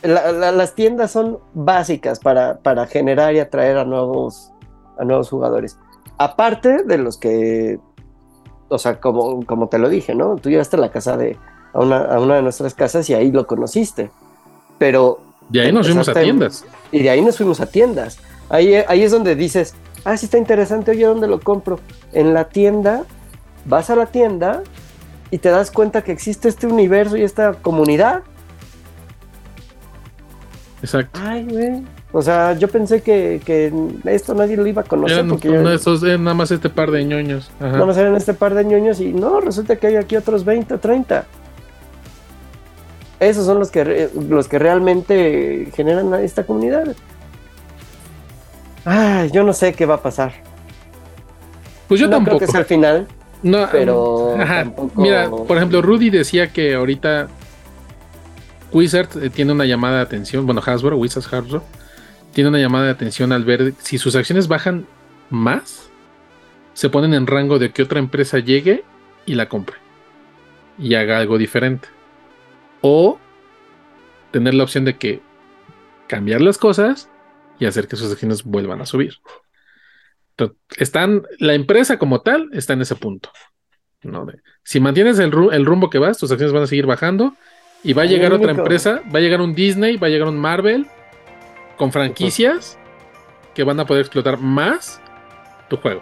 [0.03, 4.51] la, la, las tiendas son básicas para, para generar y atraer a nuevos,
[4.99, 5.77] a nuevos jugadores.
[6.17, 7.79] Aparte de los que,
[8.67, 10.35] o sea, como, como te lo dije, ¿no?
[10.35, 11.37] Tú llegaste a la casa de
[11.73, 14.11] a una, a una de nuestras casas y ahí lo conociste.
[14.77, 15.19] Pero...
[15.47, 16.65] De ahí nos fuimos a tiendas.
[16.91, 18.17] Y de ahí nos fuimos a tiendas.
[18.49, 19.73] Ahí, ahí es donde dices,
[20.03, 21.79] ah, sí está interesante, oye, ¿dónde lo compro?
[22.11, 23.05] En la tienda,
[23.65, 24.63] vas a la tienda
[25.31, 28.23] y te das cuenta que existe este universo y esta comunidad.
[30.81, 31.19] Exacto.
[31.21, 31.83] Ay, güey.
[32.11, 33.73] O sea, yo pensé que, que,
[34.05, 35.17] esto nadie lo iba a conocer.
[35.17, 37.51] Eran, porque no, esos, eran nada más este par de ñoños.
[37.59, 37.71] Ajá.
[37.73, 40.75] Nada más eran este par de ñoños y no, resulta que hay aquí otros 20
[40.75, 41.25] o 30
[43.19, 46.95] esos son los que, los que realmente generan esta comunidad.
[48.83, 50.33] Ay, yo no sé qué va a pasar.
[51.87, 52.37] Pues yo no tampoco.
[52.37, 53.07] Creo que sea al final.
[53.43, 54.35] No, pero.
[54.39, 54.63] Ajá.
[54.63, 55.01] Tampoco...
[55.01, 57.27] Mira, por ejemplo, Rudy decía que ahorita
[58.71, 60.45] Wizard eh, tiene una llamada de atención.
[60.45, 61.63] Bueno, Hasbro, Wizards Hasbro,
[62.33, 64.85] tiene una llamada de atención al ver si sus acciones bajan
[65.29, 65.89] más,
[66.73, 68.83] se ponen en rango de que otra empresa llegue
[69.25, 69.77] y la compre
[70.77, 71.87] y haga algo diferente
[72.81, 73.17] o
[74.31, 75.21] tener la opción de que
[76.07, 77.09] cambiar las cosas
[77.59, 79.15] y hacer que sus acciones vuelvan a subir.
[80.77, 83.29] Están, la empresa como tal está en ese punto.
[84.03, 84.27] ¿no?
[84.63, 87.33] si mantienes el, rumbo que vas, tus acciones van a seguir bajando
[87.83, 90.37] y va a llegar otra empresa, va a llegar un Disney, va a llegar un
[90.37, 90.85] Marvel
[91.77, 92.77] con franquicias
[93.53, 95.01] que van a poder explotar más
[95.69, 96.01] tu juego.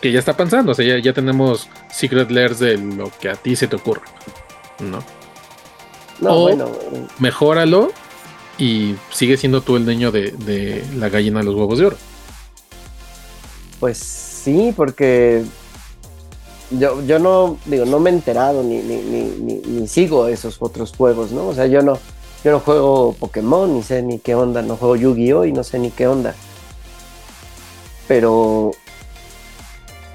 [0.00, 3.56] Que ya está pensando, o sea, ya, tenemos Secret Lairs de lo que a ti
[3.56, 4.02] se te ocurra,
[4.80, 5.02] ¿no?
[6.20, 6.70] No, bueno.
[7.18, 7.92] Mejóralo
[8.58, 11.96] y sigue siendo tú el dueño de, la gallina de los huevos de oro.
[13.84, 15.44] Pues sí, porque
[16.70, 21.32] yo, yo no, digo, no me he enterado ni, ni, ni, sigo esos otros juegos,
[21.32, 21.48] ¿no?
[21.48, 21.98] O sea, yo no,
[22.42, 25.44] yo no juego Pokémon, ni sé ni qué onda, no juego Yu-Gi-Oh!
[25.44, 26.34] y no sé ni qué onda.
[28.08, 28.70] Pero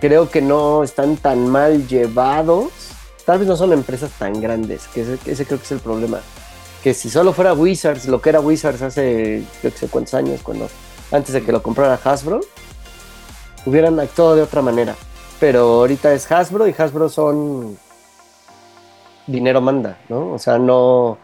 [0.02, 2.72] creo que no están tan mal llevados.
[3.24, 6.22] Tal vez no son empresas tan grandes, que ese creo que es el problema
[6.84, 10.40] que si solo fuera Wizards, lo que era Wizards hace, yo que sé cuántos años,
[10.42, 10.68] cuando
[11.12, 12.40] antes de que lo comprara Hasbro,
[13.66, 14.96] hubieran actuado de otra manera.
[15.40, 17.78] Pero ahorita es Hasbro y Hasbro son
[19.28, 20.34] dinero manda, ¿no?
[20.34, 21.18] O sea, no,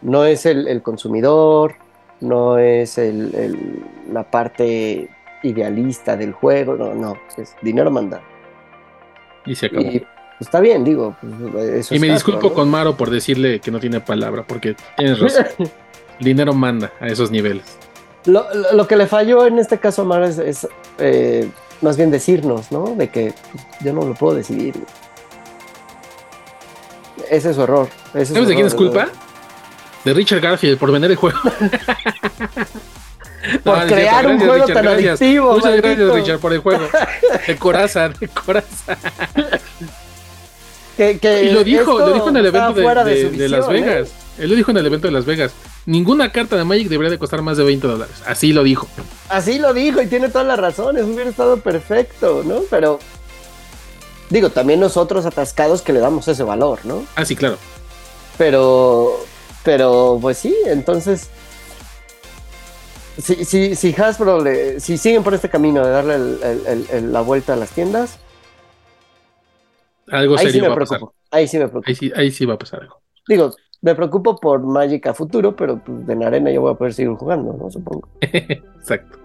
[0.00, 1.74] no es el, consumidor,
[2.20, 5.10] no es el, la parte
[5.42, 8.22] idealista del juego, no, no, es dinero manda.
[9.44, 9.82] Y se acabó
[10.42, 11.16] está bien, digo.
[11.52, 15.46] Pues, y me disculpo con Maro por decirle que no tiene palabra, porque tienes razón.
[16.20, 17.78] dinero manda a esos niveles.
[18.24, 20.68] Lo, que le falló en este caso a Maro es,
[20.98, 21.50] eh,
[21.80, 22.94] más bien decirnos, ¿no?
[22.94, 24.74] De que pues, yo no lo puedo decidir.
[27.28, 27.88] Ese es su error.
[28.12, 29.08] ¿Sabes de quién es culpa?
[30.04, 31.38] De Richard Garfield por vender el juego.
[33.64, 35.54] por crear un juego tan adictivo.
[35.54, 36.86] Muchas gracias, Richard, por el juego.
[37.46, 38.96] De corazón, de corazón
[40.98, 44.04] y lo dijo, lo dijo en el evento de, Las ¿eh?
[44.38, 45.52] Él lo dijo en el evento de Las Vegas.
[45.84, 48.22] Ninguna carta de Magic debería de costar más de 20 dólares.
[48.26, 48.88] Así lo dijo.
[49.28, 51.04] Así lo dijo y tiene todas las razones.
[51.04, 52.60] Hubiera estado perfecto, ¿no?
[52.70, 52.98] Pero
[54.30, 57.04] digo, también nosotros atascados que le damos ese valor, ¿no?
[57.14, 57.58] Ah, sí, claro.
[58.38, 59.18] Pero,
[59.64, 61.28] pero, pues sí, entonces,
[63.18, 67.56] si, si, si Hasbro, le, si siguen por este camino de darle la vuelta a
[67.56, 68.18] las tiendas,
[70.08, 71.14] algo ahí serio sí me preocupo.
[71.30, 71.92] Ahí sí me preocupo.
[72.16, 73.00] Ahí sí, va a pasar algo.
[73.26, 76.94] Digo, me preocupo por Magic a futuro, pero pues, en arena yo voy a poder
[76.94, 77.70] seguir jugando, ¿no?
[77.70, 78.08] Supongo.
[78.20, 79.18] Exacto.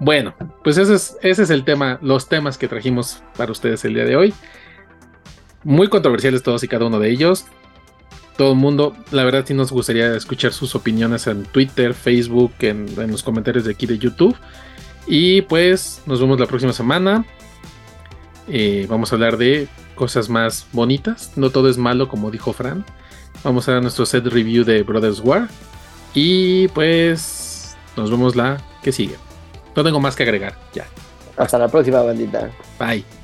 [0.00, 3.94] Bueno, pues ese es, ese es el tema, los temas que trajimos para ustedes el
[3.94, 4.34] día de hoy.
[5.64, 7.46] Muy controversiales todos y cada uno de ellos.
[8.36, 12.86] Todo el mundo, la verdad sí nos gustaría escuchar sus opiniones en Twitter, Facebook, en,
[12.96, 14.36] en los comentarios de aquí de YouTube.
[15.06, 17.24] Y pues nos vemos la próxima semana.
[18.48, 21.32] Eh, vamos a hablar de cosas más bonitas.
[21.36, 22.84] No todo es malo, como dijo Fran.
[23.44, 25.48] Vamos a dar nuestro set review de Brothers War.
[26.14, 29.16] Y pues nos vemos la que sigue.
[29.76, 30.58] No tengo más que agregar.
[30.74, 30.86] Ya.
[31.36, 32.50] Hasta la próxima, bandita.
[32.78, 33.17] Bye.